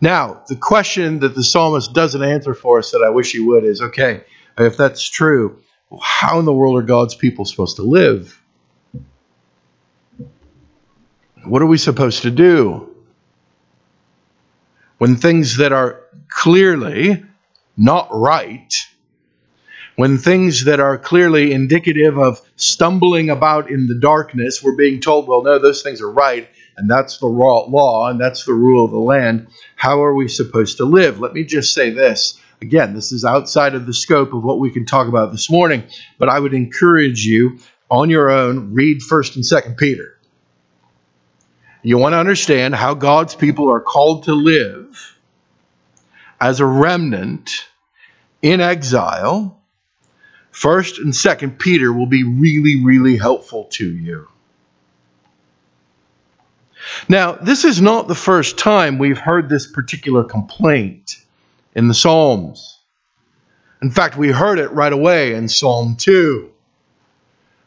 Now, 0.00 0.44
the 0.48 0.56
question 0.56 1.18
that 1.20 1.34
the 1.34 1.44
psalmist 1.44 1.92
doesn't 1.92 2.22
answer 2.22 2.54
for 2.54 2.78
us 2.78 2.92
that 2.92 3.02
I 3.04 3.10
wish 3.10 3.32
he 3.32 3.40
would 3.40 3.64
is 3.64 3.82
okay, 3.82 4.22
if 4.56 4.76
that's 4.76 5.06
true, 5.06 5.58
how 6.00 6.38
in 6.38 6.44
the 6.44 6.52
world 6.52 6.78
are 6.78 6.86
God's 6.86 7.14
people 7.14 7.44
supposed 7.44 7.76
to 7.76 7.82
live? 7.82 8.40
What 11.44 11.62
are 11.62 11.66
we 11.66 11.78
supposed 11.78 12.22
to 12.22 12.30
do? 12.30 12.90
when 15.00 15.16
things 15.16 15.56
that 15.56 15.72
are 15.72 16.02
clearly 16.28 17.24
not 17.74 18.06
right, 18.12 18.74
when 19.96 20.18
things 20.18 20.66
that 20.66 20.78
are 20.78 20.98
clearly 20.98 21.52
indicative 21.52 22.18
of 22.18 22.42
stumbling 22.56 23.30
about 23.30 23.70
in 23.70 23.86
the 23.86 23.98
darkness, 23.98 24.62
we're 24.62 24.76
being 24.76 25.00
told, 25.00 25.26
well, 25.26 25.42
no, 25.42 25.58
those 25.58 25.82
things 25.82 26.02
are 26.02 26.10
right, 26.10 26.50
and 26.76 26.90
that's 26.90 27.16
the 27.16 27.26
law, 27.26 28.10
and 28.10 28.20
that's 28.20 28.44
the 28.44 28.52
rule 28.52 28.84
of 28.84 28.90
the 28.90 28.98
land. 28.98 29.46
How 29.74 30.02
are 30.04 30.14
we 30.14 30.28
supposed 30.28 30.76
to 30.76 30.84
live? 30.84 31.18
Let 31.18 31.32
me 31.32 31.44
just 31.44 31.72
say 31.72 31.88
this. 31.88 32.38
Again, 32.60 32.92
this 32.92 33.10
is 33.10 33.24
outside 33.24 33.74
of 33.74 33.86
the 33.86 33.94
scope 33.94 34.34
of 34.34 34.44
what 34.44 34.58
we 34.58 34.70
can 34.70 34.84
talk 34.84 35.08
about 35.08 35.32
this 35.32 35.50
morning, 35.50 35.84
but 36.18 36.28
I 36.28 36.38
would 36.38 36.52
encourage 36.52 37.24
you 37.24 37.58
on 37.90 38.10
your 38.10 38.28
own, 38.28 38.74
read 38.74 39.00
1st 39.00 39.36
and 39.36 39.44
2nd 39.44 39.78
Peter. 39.78 40.19
You 41.82 41.96
want 41.98 42.12
to 42.12 42.18
understand 42.18 42.74
how 42.74 42.94
God's 42.94 43.34
people 43.34 43.70
are 43.70 43.80
called 43.80 44.24
to 44.24 44.34
live 44.34 45.16
as 46.40 46.60
a 46.60 46.66
remnant 46.66 47.50
in 48.42 48.60
exile. 48.60 49.60
First 50.50 50.98
and 50.98 51.14
second 51.14 51.58
Peter 51.58 51.92
will 51.92 52.06
be 52.06 52.24
really, 52.24 52.84
really 52.84 53.16
helpful 53.16 53.64
to 53.72 53.86
you. 53.86 54.28
Now, 57.08 57.32
this 57.32 57.64
is 57.64 57.80
not 57.80 58.08
the 58.08 58.14
first 58.14 58.58
time 58.58 58.98
we've 58.98 59.18
heard 59.18 59.48
this 59.48 59.66
particular 59.66 60.24
complaint 60.24 61.16
in 61.74 61.88
the 61.88 61.94
Psalms. 61.94 62.78
In 63.82 63.90
fact, 63.90 64.16
we 64.16 64.30
heard 64.30 64.58
it 64.58 64.72
right 64.72 64.92
away 64.92 65.34
in 65.34 65.48
Psalm 65.48 65.96
2. 65.96 66.50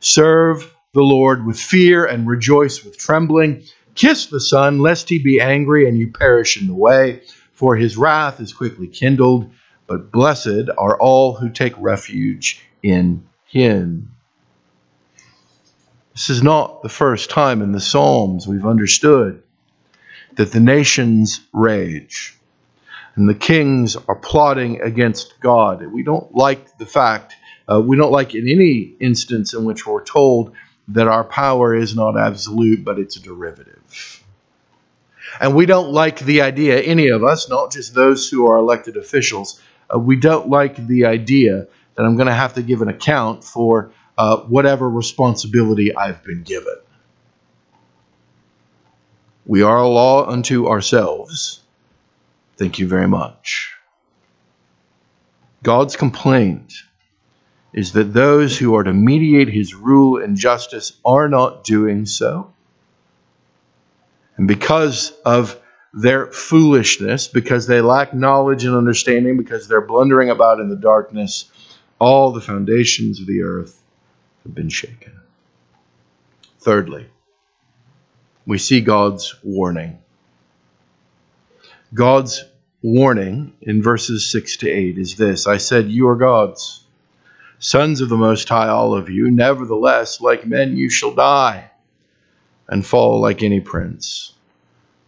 Serve 0.00 0.74
the 0.94 1.02
Lord 1.02 1.44
with 1.46 1.58
fear 1.58 2.04
and 2.04 2.26
rejoice 2.26 2.84
with 2.84 2.98
trembling. 2.98 3.64
Kiss 3.94 4.26
the 4.26 4.40
Son, 4.40 4.78
lest 4.78 5.08
he 5.08 5.18
be 5.18 5.40
angry 5.40 5.88
and 5.88 5.98
you 5.98 6.12
perish 6.12 6.60
in 6.60 6.66
the 6.66 6.74
way, 6.74 7.22
for 7.52 7.76
his 7.76 7.96
wrath 7.96 8.40
is 8.40 8.52
quickly 8.52 8.86
kindled. 8.86 9.50
but 9.88 10.12
blessed 10.12 10.68
are 10.76 11.00
all 11.00 11.34
who 11.34 11.48
take 11.48 11.72
refuge 11.78 12.60
in 12.82 13.26
him. 13.46 14.14
This 16.12 16.30
is 16.30 16.42
not 16.42 16.82
the 16.82 16.88
first 16.88 17.30
time 17.30 17.62
in 17.62 17.72
the 17.72 17.80
Psalms 17.80 18.46
we've 18.46 18.66
understood 18.66 19.42
that 20.36 20.52
the 20.52 20.60
nations 20.60 21.40
rage 21.52 22.36
and 23.16 23.28
the 23.28 23.34
kings 23.34 23.96
are 23.96 24.14
plotting 24.14 24.80
against 24.82 25.40
God. 25.40 25.84
We 25.86 26.02
don't 26.02 26.34
like 26.34 26.76
the 26.76 26.86
fact, 26.86 27.34
uh, 27.70 27.80
we 27.80 27.96
don't 27.96 28.12
like 28.12 28.34
in 28.34 28.48
any 28.48 28.94
instance 29.00 29.54
in 29.54 29.64
which 29.64 29.86
we're 29.86 30.02
told 30.04 30.54
that 30.88 31.06
our 31.06 31.24
power 31.24 31.74
is 31.74 31.94
not 31.94 32.18
absolute, 32.18 32.84
but 32.84 32.98
it's 32.98 33.16
a 33.16 33.22
derivative. 33.22 34.24
And 35.40 35.54
we 35.54 35.66
don't 35.66 35.92
like 35.92 36.18
the 36.18 36.40
idea, 36.42 36.80
any 36.80 37.08
of 37.08 37.22
us, 37.22 37.48
not 37.48 37.70
just 37.72 37.94
those 37.94 38.28
who 38.30 38.46
are 38.48 38.56
elected 38.56 38.96
officials, 38.96 39.60
uh, 39.94 39.98
we 39.98 40.16
don't 40.16 40.48
like 40.48 40.76
the 40.76 41.04
idea 41.06 41.68
that 41.94 42.04
I'm 42.04 42.16
going 42.16 42.28
to 42.28 42.34
have 42.34 42.54
to 42.54 42.62
give 42.62 42.80
an 42.80 42.88
account 42.88 43.44
for 43.44 43.92
uh, 44.16 44.38
whatever 44.38 44.88
responsibility 44.88 45.94
I've 45.94 46.24
been 46.24 46.42
given. 46.42 46.76
We 49.46 49.62
are 49.62 49.78
a 49.78 49.88
law 49.88 50.26
unto 50.26 50.68
ourselves. 50.68 51.60
Thank 52.56 52.78
you 52.78 52.88
very 52.88 53.08
much. 53.08 53.74
God's 55.62 55.96
complaint 55.96 56.72
is 57.72 57.92
that 57.92 58.12
those 58.12 58.56
who 58.58 58.74
are 58.76 58.82
to 58.82 58.92
mediate 58.92 59.48
his 59.48 59.74
rule 59.74 60.22
and 60.22 60.36
justice 60.36 60.92
are 61.04 61.28
not 61.28 61.64
doing 61.64 62.06
so. 62.06 62.52
And 64.36 64.48
because 64.48 65.12
of 65.24 65.60
their 65.92 66.26
foolishness, 66.26 67.28
because 67.28 67.66
they 67.66 67.80
lack 67.80 68.14
knowledge 68.14 68.64
and 68.64 68.74
understanding, 68.74 69.36
because 69.36 69.68
they're 69.68 69.80
blundering 69.80 70.30
about 70.30 70.60
in 70.60 70.68
the 70.68 70.76
darkness, 70.76 71.50
all 71.98 72.32
the 72.32 72.40
foundations 72.40 73.20
of 73.20 73.26
the 73.26 73.42
earth 73.42 73.82
have 74.44 74.54
been 74.54 74.68
shaken. 74.68 75.12
Thirdly, 76.60 77.06
we 78.46 78.58
see 78.58 78.80
God's 78.80 79.34
warning. 79.42 79.98
God's 81.92 82.44
warning 82.82 83.54
in 83.60 83.82
verses 83.82 84.30
6 84.30 84.58
to 84.58 84.70
8 84.70 84.98
is 84.98 85.16
this 85.16 85.46
I 85.46 85.56
said, 85.56 85.88
You 85.88 86.08
are 86.08 86.16
gods, 86.16 86.84
sons 87.58 88.00
of 88.00 88.08
the 88.08 88.16
Most 88.16 88.48
High, 88.48 88.68
all 88.68 88.94
of 88.94 89.08
you. 89.08 89.30
Nevertheless, 89.30 90.20
like 90.20 90.46
men, 90.46 90.76
you 90.76 90.90
shall 90.90 91.14
die 91.14 91.70
and 92.68 92.84
fall 92.84 93.20
like 93.20 93.42
any 93.42 93.60
prince. 93.60 94.32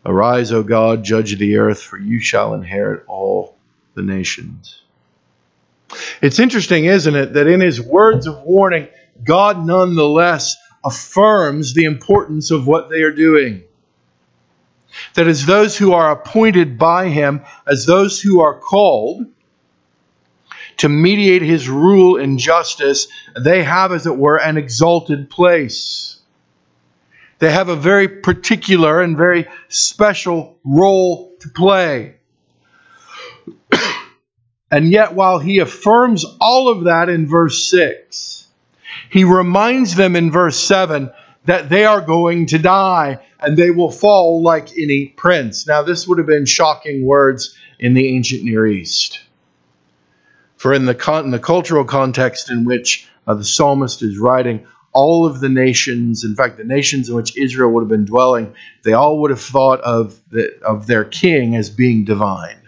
Arise, 0.05 0.51
O 0.53 0.63
God, 0.63 1.05
judge 1.05 1.37
the 1.39 1.59
earth, 1.59 1.83
for 1.83 1.99
you 1.99 2.21
shall 2.21 2.55
inherit 2.55 3.05
all 3.07 3.57
the 3.95 4.03
nations. 4.03 4.81
It's 6.23 6.39
interesting, 6.39 6.87
isn't 6.87 7.15
it, 7.15 7.35
that 7.35 7.47
in 7.47 7.61
his 7.61 7.81
words 7.81 8.27
of 8.27 8.43
warning, 8.43 8.89
God 9.23 9.67
nonetheless 9.67 10.57
affirms 10.85 11.75
the 11.75 11.85
importance 11.85 12.51
of 12.51 12.67
what 12.67 12.89
they 12.89 13.03
are 13.03 13.13
doing. 13.13 13.65
That 15.15 15.29
as 15.29 15.47
those 15.47 15.77
who 15.77 15.93
are 15.93 16.13
appointed 16.13 16.79
by 16.79 17.09
him, 17.09 17.43
as 17.67 17.87
those 17.87 18.21
who 18.21 18.41
are 18.41 18.59
called 18.59 19.27
to 20.81 20.89
mediate 20.89 21.43
his 21.43 21.69
rule 21.69 22.17
and 22.17 22.39
justice, 22.39 23.07
they 23.39 23.63
have, 23.63 23.93
as 23.93 24.07
it 24.07 24.17
were, 24.17 24.41
an 24.41 24.57
exalted 24.57 25.29
place. 25.29 26.19
They 27.39 27.53
have 27.53 27.69
a 27.69 27.77
very 27.77 28.09
particular 28.09 29.03
and 29.03 29.15
very 29.15 29.47
special 29.69 30.59
role 30.65 31.37
to 31.41 31.51
play. 31.51 32.15
and 34.71 34.91
yet, 34.91 35.13
while 35.13 35.39
he 35.39 35.59
affirms 35.59 36.25
all 36.41 36.71
of 36.71 36.85
that 36.85 37.11
in 37.11 37.29
verse 37.29 37.63
6, 37.71 38.49
he 39.11 39.25
reminds 39.25 39.97
them 39.97 40.17
in 40.17 40.31
verse 40.31 40.59
7 40.59 41.11
that 41.45 41.69
they 41.69 41.85
are 41.85 42.01
going 42.01 42.47
to 42.47 42.59
die 42.59 43.19
and 43.39 43.55
they 43.55 43.71
will 43.71 43.91
fall 43.91 44.43
like 44.43 44.79
any 44.79 45.09
prince. 45.09 45.67
Now, 45.67 45.83
this 45.83 46.09
would 46.09 46.17
have 46.17 46.27
been 46.27 46.47
shocking 46.47 47.05
words 47.05 47.55
in 47.79 47.93
the 47.93 48.17
ancient 48.17 48.45
Near 48.45 48.67
East. 48.67 49.21
For 50.61 50.75
in 50.75 50.85
the, 50.85 50.95
con- 50.95 51.25
in 51.25 51.31
the 51.31 51.39
cultural 51.39 51.87
context 51.87 52.51
in 52.51 52.67
which 52.67 53.09
uh, 53.27 53.33
the 53.33 53.45
psalmist 53.45 54.03
is 54.03 54.19
writing, 54.19 54.67
all 54.93 55.25
of 55.25 55.41
the 55.41 55.49
nations, 55.49 56.23
in 56.23 56.37
fact, 56.37 56.59
the 56.59 56.65
nations 56.65 57.09
in 57.09 57.17
which 57.17 57.35
Israel 57.35 57.71
would 57.71 57.81
have 57.81 57.89
been 57.89 58.05
dwelling, 58.05 58.53
they 58.83 58.93
all 58.93 59.21
would 59.21 59.31
have 59.31 59.41
thought 59.41 59.81
of, 59.81 60.21
the, 60.29 60.61
of 60.63 60.87
their 60.87 61.07
king 61.07 61.57
as 61.57 61.71
being 61.71 62.05
divine. 62.05 62.59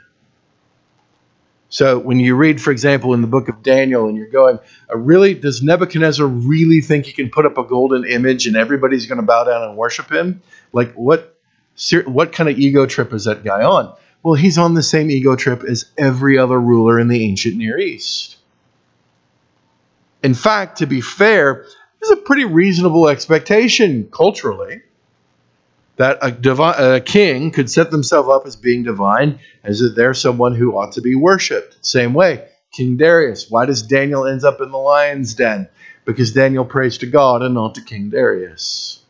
So 1.69 1.99
when 1.99 2.19
you 2.19 2.35
read, 2.35 2.63
for 2.63 2.71
example, 2.71 3.13
in 3.13 3.21
the 3.21 3.27
book 3.27 3.51
of 3.51 3.63
Daniel, 3.63 4.09
and 4.09 4.17
you're 4.17 4.31
going, 4.31 4.59
uh, 4.91 4.97
really, 4.97 5.35
does 5.35 5.63
Nebuchadnezzar 5.63 6.27
really 6.27 6.81
think 6.81 7.05
he 7.05 7.13
can 7.13 7.29
put 7.29 7.45
up 7.45 7.59
a 7.59 7.63
golden 7.63 8.07
image 8.07 8.47
and 8.47 8.57
everybody's 8.57 9.05
going 9.05 9.21
to 9.21 9.27
bow 9.27 9.45
down 9.45 9.69
and 9.69 9.77
worship 9.77 10.11
him? 10.11 10.41
Like, 10.73 10.95
what, 10.95 11.37
what 12.07 12.33
kind 12.33 12.49
of 12.49 12.59
ego 12.59 12.87
trip 12.87 13.13
is 13.13 13.25
that 13.27 13.45
guy 13.45 13.63
on? 13.63 13.95
Well, 14.23 14.35
he's 14.35 14.59
on 14.59 14.75
the 14.75 14.83
same 14.83 15.11
ego 15.11 15.35
trip 15.37 15.65
as 15.65 15.87
every 15.99 16.39
other 16.39 16.61
ruler 16.61 17.01
in 17.01 17.09
the 17.09 17.25
ancient 17.25 17.57
Near 17.57 17.79
East. 17.79 18.37
In 20.23 20.35
fact, 20.35 20.79
to 20.79 20.87
be 20.87 21.01
fair, 21.01 21.67
is 22.01 22.11
a 22.11 22.17
pretty 22.17 22.45
reasonable 22.45 23.09
expectation 23.09 24.09
culturally 24.13 24.83
that 25.97 26.19
a, 26.23 26.31
divine, 26.31 26.75
a 26.79 27.01
king 27.01 27.51
could 27.51 27.71
set 27.71 27.91
themselves 27.91 28.29
up 28.29 28.47
as 28.47 28.57
being 28.57 28.83
divine, 28.83 29.39
as 29.63 29.81
if 29.81 29.95
they're 29.95 30.15
someone 30.15 30.55
who 30.55 30.77
ought 30.77 30.93
to 30.93 31.01
be 31.01 31.15
worshipped. 31.15 31.77
Same 31.85 32.15
way, 32.15 32.49
King 32.73 32.97
Darius. 32.97 33.51
Why 33.51 33.67
does 33.67 33.83
Daniel 33.83 34.27
end 34.27 34.45
up 34.45 34.61
in 34.61 34.71
the 34.71 34.79
lion's 34.79 35.35
den? 35.35 35.69
Because 36.05 36.33
Daniel 36.33 36.65
prays 36.65 36.99
to 36.99 37.07
God 37.07 37.43
and 37.43 37.55
not 37.55 37.75
to 37.77 37.83
King 37.83 38.11
Darius. 38.11 39.02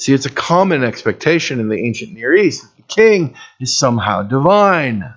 See, 0.00 0.14
it's 0.14 0.24
a 0.24 0.30
common 0.30 0.82
expectation 0.82 1.60
in 1.60 1.68
the 1.68 1.76
ancient 1.76 2.14
Near 2.14 2.34
East 2.34 2.62
that 2.62 2.74
the 2.74 2.82
king 2.94 3.36
is 3.60 3.76
somehow 3.76 4.22
divine. 4.22 5.12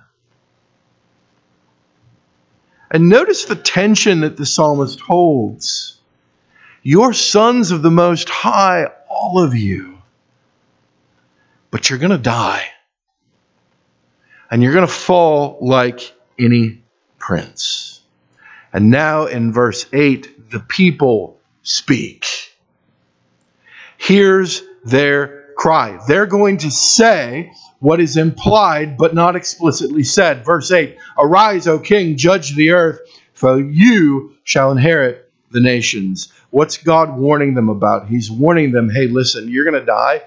And 2.90 3.08
notice 3.08 3.46
the 3.46 3.56
tension 3.56 4.20
that 4.20 4.36
the 4.36 4.44
psalmist 4.44 5.00
holds. 5.00 5.98
You're 6.82 7.14
sons 7.14 7.70
of 7.70 7.80
the 7.80 7.90
Most 7.90 8.28
High, 8.28 8.88
all 9.08 9.42
of 9.42 9.54
you. 9.54 9.96
But 11.70 11.88
you're 11.88 11.98
going 11.98 12.10
to 12.10 12.18
die. 12.18 12.66
And 14.50 14.62
you're 14.62 14.74
going 14.74 14.86
to 14.86 14.92
fall 14.92 15.56
like 15.62 16.14
any 16.38 16.82
prince. 17.18 18.02
And 18.70 18.90
now 18.90 19.24
in 19.28 19.50
verse 19.50 19.86
8, 19.94 20.50
the 20.50 20.60
people 20.60 21.40
speak. 21.62 22.26
Here's 23.96 24.62
their 24.84 25.44
cry. 25.56 25.98
They're 26.06 26.26
going 26.26 26.58
to 26.58 26.70
say 26.70 27.52
what 27.78 28.00
is 28.00 28.16
implied 28.16 28.96
but 28.96 29.14
not 29.14 29.36
explicitly 29.36 30.04
said. 30.04 30.44
Verse 30.44 30.70
8 30.70 30.96
Arise, 31.18 31.66
O 31.66 31.78
king, 31.78 32.16
judge 32.16 32.54
the 32.54 32.70
earth, 32.70 33.00
for 33.32 33.60
you 33.60 34.36
shall 34.44 34.72
inherit 34.72 35.30
the 35.50 35.60
nations. 35.60 36.32
What's 36.50 36.78
God 36.78 37.16
warning 37.16 37.54
them 37.54 37.68
about? 37.68 38.08
He's 38.08 38.30
warning 38.30 38.72
them, 38.72 38.90
hey, 38.90 39.06
listen, 39.06 39.48
you're 39.48 39.64
going 39.64 39.80
to 39.80 39.86
die. 39.86 40.22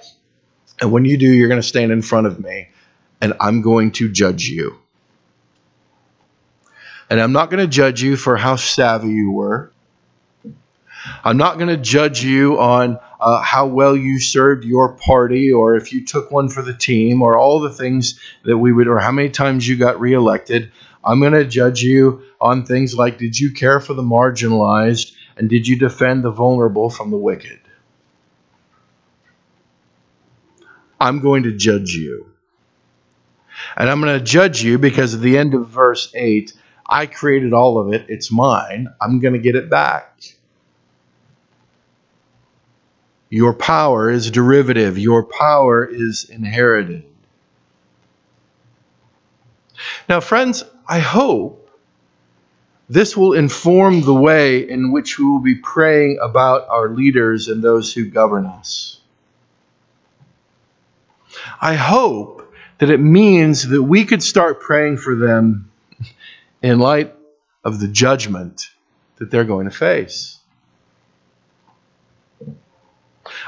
And 0.80 0.92
when 0.92 1.06
you 1.06 1.18
do, 1.18 1.32
you're 1.32 1.48
going 1.48 1.62
to 1.62 1.68
stand 1.68 1.92
in 1.92 2.02
front 2.02 2.28
of 2.28 2.40
me, 2.40 2.70
and 3.22 3.34
I'm 3.40 3.62
going 3.62 3.92
to 3.94 4.12
judge 4.12 4.48
you. 4.48 4.78
And 7.10 7.20
I'm 7.20 7.32
not 7.32 7.50
going 7.50 7.62
to 7.62 7.68
judge 7.68 8.02
you 8.02 8.16
for 8.18 8.38
how 8.38 8.58
savvy 8.58 9.10
you 9.10 9.32
were. 9.32 9.72
I'm 11.24 11.38
not 11.38 11.58
going 11.58 11.70
to 11.70 11.78
judge 11.78 12.24
you 12.24 12.60
on 12.60 13.00
uh, 13.20 13.42
how 13.42 13.68
well 13.68 13.96
you 13.96 14.20
served 14.20 14.64
your 14.64 14.94
party 14.94 15.52
or 15.52 15.76
if 15.76 15.94
you 15.94 16.06
took 16.06 16.32
one 16.32 16.50
for 16.50 16.62
the 16.62 16.74
team 16.74 17.22
or 17.22 17.38
all 17.38 17.60
the 17.60 17.72
things 17.74 18.20
that 18.46 18.58
we 18.58 18.72
would, 18.72 18.88
or 18.88 19.00
how 19.00 19.12
many 19.12 19.30
times 19.30 19.68
you 19.68 19.78
got 19.78 20.00
reelected. 20.00 20.72
I'm 21.04 21.20
going 21.20 21.34
to 21.34 21.46
judge 21.46 21.82
you 21.82 22.24
on 22.42 22.66
things 22.66 22.96
like 22.96 23.18
did 23.18 23.40
you 23.40 23.52
care 23.52 23.80
for 23.80 23.94
the 23.94 24.04
marginalized? 24.04 25.14
And 25.38 25.50
did 25.50 25.68
you 25.68 25.78
defend 25.78 26.24
the 26.24 26.32
vulnerable 26.32 26.90
from 26.90 27.12
the 27.12 27.18
wicked? 27.18 27.60
I'm 31.00 31.20
going 31.20 31.44
to 31.44 31.52
judge 31.52 31.94
you. 31.94 32.32
And 33.76 33.90
I'm 33.90 34.02
going 34.02 34.18
to 34.18 34.24
judge 34.24 34.64
you 34.64 34.78
because 34.78 35.14
at 35.14 35.22
the 35.22 35.38
end 35.38 35.54
of 35.54 35.68
verse 35.68 36.12
8, 36.16 36.54
I 36.88 37.06
created 37.06 37.54
all 37.54 37.80
of 37.80 37.94
it. 37.94 38.06
It's 38.10 38.32
mine. 38.32 38.88
I'm 39.02 39.20
going 39.20 39.34
to 39.34 39.40
get 39.40 39.56
it 39.56 39.70
back. 39.70 40.37
Your 43.30 43.54
power 43.54 44.10
is 44.10 44.32
derivative, 44.32 44.98
your 44.98 45.24
power 45.24 45.86
is 45.86 46.30
inherited. 46.30 47.04
Now, 50.08 50.22
friends, 50.22 50.64
I 50.88 51.00
hope 51.00 51.70
this 52.90 53.18
will 53.18 53.34
inform 53.34 54.02
the 54.02 54.14
way 54.14 54.70
in 54.70 54.92
which 54.92 55.20
we 55.20 55.26
will 55.26 55.42
be 55.42 55.56
praying 55.56 56.20
about 56.22 56.70
our 56.70 56.90
leaders 56.90 57.50
and 57.50 57.62
those 57.62 57.94
who 57.94 58.06
govern 58.06 58.46
us. 58.46 59.02
I 61.60 61.76
hope 61.76 62.54
that 62.78 62.90
it 62.90 63.00
means 63.00 63.68
that 63.68 63.84
we 63.84 64.06
could 64.06 64.24
start 64.24 64.62
praying 64.62 64.98
for 64.98 65.16
them 65.16 65.70
in 66.62 66.80
light 66.80 67.14
of 67.64 67.80
the 67.80 67.88
judgment 67.88 68.70
that 69.18 69.32
they're 69.32 69.44
going 69.44 69.66
to 69.70 69.76
face. 69.76 70.37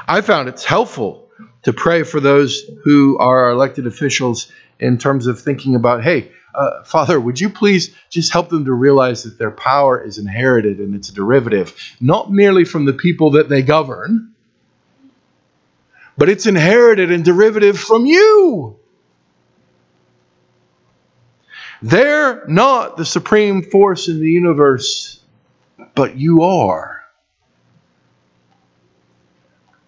I 0.06 0.20
found 0.20 0.48
it's 0.48 0.64
helpful 0.64 1.28
to 1.62 1.72
pray 1.72 2.02
for 2.02 2.20
those 2.20 2.62
who 2.84 3.18
are 3.18 3.50
elected 3.50 3.86
officials 3.86 4.50
in 4.78 4.98
terms 4.98 5.26
of 5.26 5.40
thinking 5.40 5.74
about, 5.74 6.02
hey, 6.02 6.32
uh, 6.54 6.82
Father, 6.84 7.20
would 7.20 7.40
you 7.40 7.50
please 7.50 7.94
just 8.08 8.32
help 8.32 8.48
them 8.48 8.64
to 8.64 8.72
realize 8.72 9.22
that 9.22 9.38
their 9.38 9.50
power 9.50 10.02
is 10.02 10.18
inherited 10.18 10.78
and 10.78 10.94
it's 10.94 11.10
a 11.10 11.14
derivative, 11.14 11.74
not 12.00 12.32
merely 12.32 12.64
from 12.64 12.86
the 12.86 12.92
people 12.92 13.32
that 13.32 13.48
they 13.48 13.62
govern, 13.62 14.34
but 16.18 16.28
it's 16.28 16.46
inherited 16.46 17.12
and 17.12 17.24
derivative 17.24 17.78
from 17.78 18.04
you. 18.04 18.76
They're 21.82 22.44
not 22.46 22.96
the 22.96 23.06
supreme 23.06 23.62
force 23.62 24.08
in 24.08 24.20
the 24.20 24.28
universe, 24.28 25.20
but 25.94 26.16
you 26.16 26.42
are. 26.42 26.99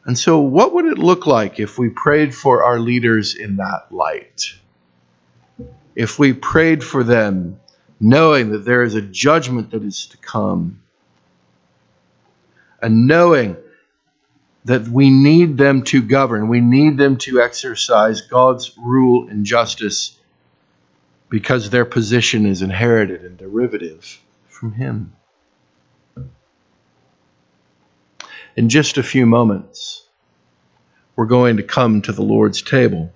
And 0.04 0.18
so, 0.18 0.40
what 0.40 0.74
would 0.74 0.86
it 0.86 0.98
look 0.98 1.26
like 1.26 1.60
if 1.60 1.78
we 1.78 1.88
prayed 1.88 2.34
for 2.34 2.64
our 2.64 2.78
leaders 2.78 3.36
in 3.36 3.56
that 3.56 3.86
light? 3.90 4.54
If 5.94 6.18
we 6.18 6.32
prayed 6.32 6.82
for 6.82 7.04
them, 7.04 7.60
knowing 8.00 8.50
that 8.50 8.64
there 8.64 8.82
is 8.82 8.94
a 8.94 9.02
judgment 9.02 9.70
that 9.70 9.84
is 9.84 10.06
to 10.06 10.16
come, 10.16 10.80
and 12.80 13.06
knowing 13.06 13.56
that 14.64 14.88
we 14.88 15.10
need 15.10 15.56
them 15.56 15.82
to 15.82 16.02
govern, 16.02 16.48
we 16.48 16.60
need 16.60 16.96
them 16.96 17.16
to 17.18 17.40
exercise 17.40 18.22
God's 18.22 18.76
rule 18.76 19.28
and 19.28 19.44
justice 19.44 20.18
because 21.28 21.70
their 21.70 21.84
position 21.84 22.44
is 22.46 22.62
inherited 22.62 23.22
and 23.22 23.38
derivative 23.38 24.20
from 24.48 24.72
Him. 24.72 25.14
In 28.56 28.68
just 28.68 28.98
a 28.98 29.02
few 29.02 29.26
moments, 29.26 30.06
we're 31.16 31.26
going 31.26 31.56
to 31.56 31.62
come 31.62 32.02
to 32.02 32.12
the 32.12 32.22
Lord's 32.22 32.62
table. 32.62 33.12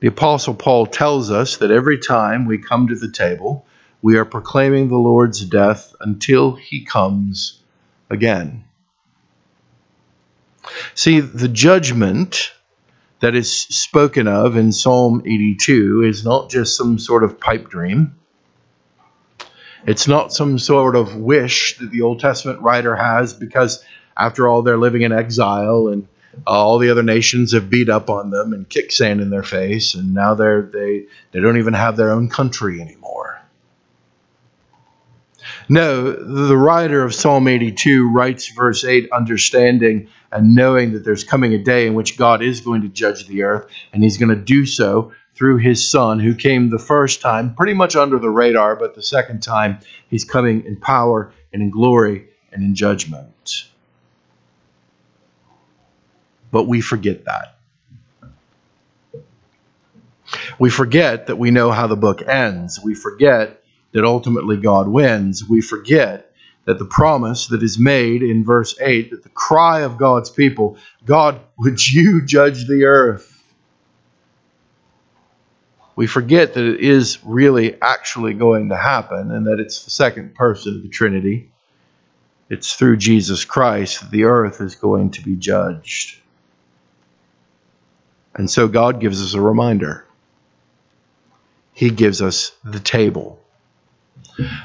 The 0.00 0.08
Apostle 0.08 0.54
Paul 0.54 0.86
tells 0.86 1.30
us 1.30 1.58
that 1.58 1.70
every 1.70 1.98
time 1.98 2.46
we 2.46 2.58
come 2.58 2.88
to 2.88 2.94
the 2.94 3.10
table, 3.10 3.66
we 4.02 4.16
are 4.16 4.24
proclaiming 4.24 4.88
the 4.88 4.98
Lord's 4.98 5.44
death 5.44 5.94
until 6.00 6.56
he 6.56 6.84
comes 6.84 7.60
again. 8.10 8.64
See, 10.94 11.20
the 11.20 11.48
judgment 11.48 12.52
that 13.20 13.34
is 13.36 13.50
spoken 13.52 14.26
of 14.26 14.56
in 14.56 14.72
Psalm 14.72 15.22
82 15.24 16.02
is 16.02 16.24
not 16.24 16.50
just 16.50 16.76
some 16.76 16.98
sort 16.98 17.22
of 17.22 17.38
pipe 17.38 17.68
dream. 17.68 18.16
It's 19.86 20.06
not 20.06 20.32
some 20.32 20.58
sort 20.58 20.96
of 20.96 21.16
wish 21.16 21.78
that 21.78 21.90
the 21.90 22.02
Old 22.02 22.20
Testament 22.20 22.60
writer 22.60 22.94
has 22.94 23.34
because, 23.34 23.84
after 24.16 24.48
all, 24.48 24.62
they're 24.62 24.78
living 24.78 25.02
in 25.02 25.12
exile 25.12 25.88
and 25.88 26.06
uh, 26.46 26.50
all 26.50 26.78
the 26.78 26.90
other 26.90 27.02
nations 27.02 27.52
have 27.52 27.68
beat 27.68 27.88
up 27.88 28.08
on 28.08 28.30
them 28.30 28.52
and 28.52 28.68
kicked 28.68 28.92
sand 28.92 29.20
in 29.20 29.30
their 29.30 29.42
face, 29.42 29.94
and 29.94 30.14
now 30.14 30.34
they're, 30.34 30.62
they, 30.62 31.04
they 31.32 31.40
don't 31.40 31.58
even 31.58 31.74
have 31.74 31.96
their 31.96 32.10
own 32.10 32.28
country 32.28 32.80
anymore. 32.80 33.42
No, 35.68 36.12
the 36.12 36.56
writer 36.56 37.02
of 37.02 37.14
Psalm 37.14 37.48
82 37.48 38.10
writes 38.10 38.48
verse 38.48 38.84
8 38.84 39.10
understanding 39.12 40.08
and 40.30 40.54
knowing 40.54 40.92
that 40.92 41.04
there's 41.04 41.24
coming 41.24 41.52
a 41.52 41.58
day 41.58 41.86
in 41.86 41.94
which 41.94 42.16
God 42.16 42.42
is 42.42 42.60
going 42.60 42.82
to 42.82 42.88
judge 42.88 43.26
the 43.26 43.42
earth, 43.42 43.66
and 43.92 44.02
he's 44.02 44.16
going 44.16 44.30
to 44.30 44.36
do 44.36 44.64
so 44.64 45.12
through 45.42 45.56
his 45.56 45.90
son, 45.90 46.20
who 46.20 46.36
came 46.36 46.70
the 46.70 46.78
first 46.78 47.20
time 47.20 47.52
pretty 47.56 47.74
much 47.74 47.96
under 47.96 48.16
the 48.20 48.30
radar, 48.30 48.76
but 48.76 48.94
the 48.94 49.02
second 49.02 49.42
time 49.42 49.76
he's 50.08 50.24
coming 50.24 50.64
in 50.66 50.76
power 50.76 51.32
and 51.52 51.60
in 51.60 51.68
glory 51.68 52.28
and 52.52 52.62
in 52.62 52.76
judgment. 52.76 53.64
But 56.52 56.68
we 56.68 56.80
forget 56.80 57.24
that. 57.24 57.56
We 60.60 60.70
forget 60.70 61.26
that 61.26 61.38
we 61.38 61.50
know 61.50 61.72
how 61.72 61.88
the 61.88 61.96
book 61.96 62.22
ends. 62.22 62.78
We 62.80 62.94
forget 62.94 63.64
that 63.90 64.04
ultimately 64.04 64.58
God 64.58 64.86
wins. 64.86 65.42
We 65.42 65.60
forget 65.60 66.32
that 66.66 66.78
the 66.78 66.84
promise 66.84 67.48
that 67.48 67.64
is 67.64 67.80
made 67.80 68.22
in 68.22 68.44
verse 68.44 68.78
8 68.80 69.10
that 69.10 69.24
the 69.24 69.28
cry 69.28 69.80
of 69.80 69.98
God's 69.98 70.30
people, 70.30 70.78
God, 71.04 71.40
would 71.58 71.84
you 71.84 72.24
judge 72.24 72.68
the 72.68 72.84
earth? 72.84 73.31
We 75.94 76.06
forget 76.06 76.54
that 76.54 76.64
it 76.64 76.80
is 76.80 77.18
really 77.22 77.80
actually 77.80 78.34
going 78.34 78.70
to 78.70 78.76
happen 78.76 79.30
and 79.30 79.46
that 79.46 79.60
it's 79.60 79.84
the 79.84 79.90
second 79.90 80.34
person 80.34 80.76
of 80.76 80.82
the 80.82 80.88
Trinity. 80.88 81.50
It's 82.48 82.74
through 82.74 82.96
Jesus 82.96 83.44
Christ 83.44 84.00
that 84.00 84.10
the 84.10 84.24
earth 84.24 84.60
is 84.60 84.74
going 84.74 85.10
to 85.12 85.22
be 85.22 85.36
judged. 85.36 86.18
And 88.34 88.50
so 88.50 88.68
God 88.68 89.00
gives 89.00 89.22
us 89.22 89.34
a 89.34 89.40
reminder. 89.40 90.06
He 91.74 91.90
gives 91.90 92.22
us 92.22 92.52
the 92.64 92.80
table. 92.80 93.38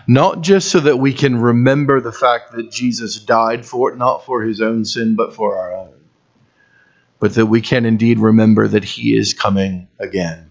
Not 0.08 0.42
just 0.42 0.72
so 0.72 0.80
that 0.80 0.98
we 0.98 1.12
can 1.14 1.42
remember 1.42 2.00
the 2.00 2.14
fact 2.14 2.54
that 2.54 2.72
Jesus 2.72 3.20
died 3.20 3.66
for 3.66 3.92
it, 3.92 3.98
not 3.98 4.26
for 4.26 4.42
his 4.42 4.62
own 4.62 4.86
sin, 4.86 5.16
but 5.16 5.34
for 5.34 5.58
our 5.58 5.76
own, 5.76 5.94
but 7.20 7.34
that 7.34 7.48
we 7.48 7.60
can 7.60 7.86
indeed 7.86 8.20
remember 8.20 8.66
that 8.70 8.86
he 8.86 9.16
is 9.16 9.34
coming 9.34 9.90
again 10.00 10.47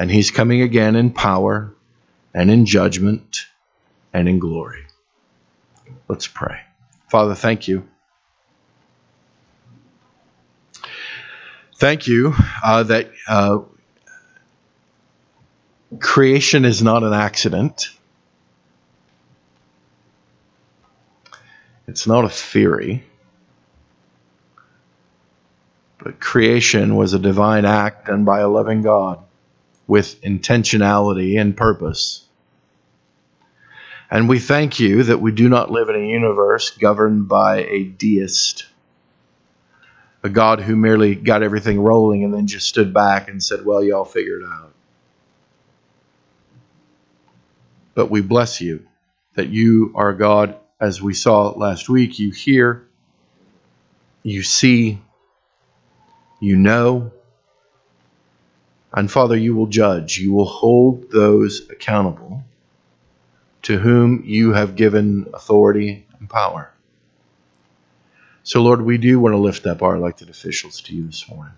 and 0.00 0.10
he's 0.10 0.30
coming 0.30 0.62
again 0.62 0.96
in 0.96 1.10
power 1.10 1.74
and 2.32 2.50
in 2.50 2.64
judgment 2.64 3.44
and 4.14 4.30
in 4.30 4.38
glory. 4.38 4.86
Let's 6.08 6.26
pray. 6.26 6.58
Father, 7.10 7.34
thank 7.34 7.68
you. 7.68 7.86
Thank 11.76 12.06
you 12.06 12.34
uh, 12.64 12.84
that 12.84 13.10
uh, 13.28 13.58
creation 15.98 16.64
is 16.64 16.82
not 16.82 17.02
an 17.02 17.12
accident. 17.12 17.90
It's 21.86 22.06
not 22.06 22.24
a 22.24 22.30
theory. 22.30 23.04
But 25.98 26.20
creation 26.20 26.96
was 26.96 27.12
a 27.12 27.18
divine 27.18 27.66
act 27.66 28.06
done 28.06 28.24
by 28.24 28.40
a 28.40 28.48
loving 28.48 28.80
God 28.80 29.22
with 29.90 30.20
intentionality 30.22 31.36
and 31.40 31.56
purpose. 31.56 32.24
And 34.08 34.28
we 34.28 34.38
thank 34.38 34.78
you 34.78 35.02
that 35.02 35.20
we 35.20 35.32
do 35.32 35.48
not 35.48 35.72
live 35.72 35.88
in 35.88 35.96
a 35.96 36.06
universe 36.06 36.70
governed 36.70 37.26
by 37.28 37.64
a 37.64 37.82
deist, 37.82 38.66
a 40.22 40.28
God 40.28 40.60
who 40.60 40.76
merely 40.76 41.16
got 41.16 41.42
everything 41.42 41.80
rolling 41.80 42.22
and 42.22 42.32
then 42.32 42.46
just 42.46 42.68
stood 42.68 42.94
back 42.94 43.28
and 43.28 43.42
said, 43.42 43.64
Well, 43.64 43.82
y'all 43.82 44.04
figure 44.04 44.38
it 44.38 44.44
out. 44.46 44.72
But 47.96 48.12
we 48.12 48.20
bless 48.20 48.60
you 48.60 48.86
that 49.34 49.48
you 49.48 49.92
are 49.96 50.12
God, 50.12 50.54
as 50.80 51.02
we 51.02 51.14
saw 51.14 51.48
last 51.48 51.88
week. 51.88 52.20
You 52.20 52.30
hear, 52.30 52.86
you 54.22 54.44
see, 54.44 55.00
you 56.38 56.54
know, 56.54 57.10
and 58.92 59.10
Father, 59.10 59.36
you 59.36 59.54
will 59.54 59.66
judge, 59.66 60.18
you 60.18 60.32
will 60.32 60.46
hold 60.46 61.10
those 61.10 61.68
accountable 61.70 62.42
to 63.62 63.78
whom 63.78 64.22
you 64.24 64.52
have 64.52 64.74
given 64.74 65.26
authority 65.32 66.06
and 66.18 66.28
power. 66.28 66.72
So, 68.42 68.62
Lord, 68.62 68.82
we 68.82 68.98
do 68.98 69.20
want 69.20 69.34
to 69.34 69.38
lift 69.38 69.66
up 69.66 69.82
our 69.82 69.94
elected 69.94 70.30
officials 70.30 70.80
to 70.82 70.94
you 70.94 71.06
this 71.06 71.28
morning. 71.28 71.54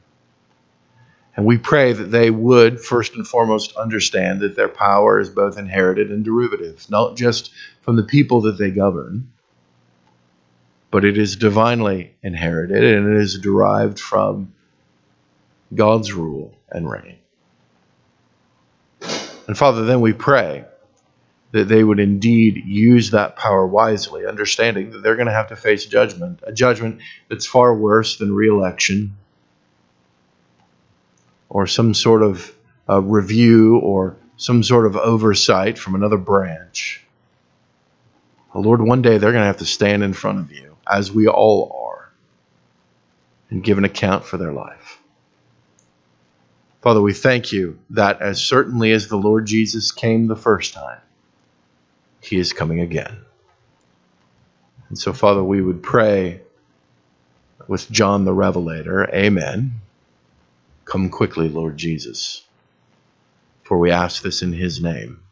And 1.35 1.47
we 1.47 1.57
pray 1.57 1.93
that 1.93 2.11
they 2.11 2.31
would, 2.31 2.81
first 2.81 3.15
and 3.15 3.27
foremost, 3.27 3.75
understand 3.77 4.41
that 4.41 4.57
their 4.57 4.69
power 4.69 5.19
is 5.19 5.31
both 5.31 5.57
inherited 5.57 6.11
and 6.11 6.25
derivative, 6.25 6.85
not 6.91 7.17
just 7.17 7.53
from 7.81 7.97
the 7.97 8.03
people 8.03 8.43
that 8.43 8.59
they 8.59 8.71
govern, 8.71 9.33
but 10.91 11.07
it 11.07 11.17
is 11.17 11.37
divinely 11.37 12.15
inherited 12.23 12.85
and 12.85 13.15
it 13.15 13.21
is 13.23 13.39
derived 13.39 13.99
from 13.99 14.53
God's 15.75 16.13
rule 16.13 16.55
and 16.71 16.91
reign. 16.91 17.17
And 19.47 19.57
Father, 19.59 19.85
then 19.85 20.01
we 20.01 20.13
pray 20.13 20.65
that 21.53 21.69
they 21.69 21.85
would 21.85 22.01
indeed 22.01 22.65
use 22.65 23.11
that 23.11 23.37
power 23.37 23.67
wisely, 23.67 24.27
understanding 24.27 24.91
that 24.91 25.03
they're 25.03 25.17
going 25.17 25.27
to 25.27 25.33
have 25.33 25.49
to 25.49 25.57
face 25.57 25.85
judgment, 25.85 26.41
a 26.45 26.53
judgment 26.53 27.03
that's 27.29 27.47
far 27.47 27.75
worse 27.75 28.17
than 28.17 28.35
reelection 28.35 29.17
or 31.49 31.67
some 31.67 31.93
sort 31.93 32.23
of 32.23 32.55
uh, 32.89 33.01
review 33.03 33.79
or 33.79 34.17
some 34.39 34.63
sort 34.63 34.87
of 34.87 34.97
oversight 34.97 35.79
from 35.79 35.95
another 35.95 36.17
branch. 36.17 37.05
Lord, 38.55 38.81
one 38.81 39.03
day 39.03 39.19
they're 39.19 39.33
going 39.33 39.43
to 39.43 39.47
have 39.47 39.59
to 39.59 39.67
stand 39.67 40.03
in 40.03 40.15
front 40.15 40.39
of 40.39 40.53
you, 40.53 40.77
as 40.91 41.13
we 41.13 41.29
all 41.29 41.89
are, 41.91 42.11
and 43.51 43.63
give 43.63 43.79
an 43.79 43.85
account 43.85 44.25
for 44.25 44.39
their 44.39 44.53
life. 44.53 45.02
Father, 46.83 47.01
we 47.01 47.15
thank 47.15 47.53
you 47.53 47.79
that 47.91 48.21
as 48.21 48.43
certainly 48.43 48.93
as 48.93 49.09
the 49.09 49.17
Lord 49.17 49.47
Jesus 49.47 49.93
came 49.93 50.27
the 50.27 50.37
first 50.37 50.75
time, 50.75 51.01
he 52.21 52.39
is 52.39 52.53
coming 52.53 52.81
again. 52.81 53.19
And 54.89 54.99
so, 54.99 55.13
Father, 55.13 55.43
we 55.43 55.63
would 55.63 55.83
pray 55.83 56.41
with 57.69 57.91
John 57.91 58.25
the 58.25 58.35
Revelator, 58.35 59.09
Amen. 59.15 59.81
Come 60.85 61.09
quickly, 61.09 61.49
Lord 61.49 61.77
Jesus. 61.77 62.43
For 63.63 63.79
we 63.79 63.93
ask 63.93 64.23
this 64.23 64.43
in 64.43 64.53
his 64.53 64.83
name. 64.83 65.23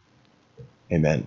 Amen. 0.93 1.27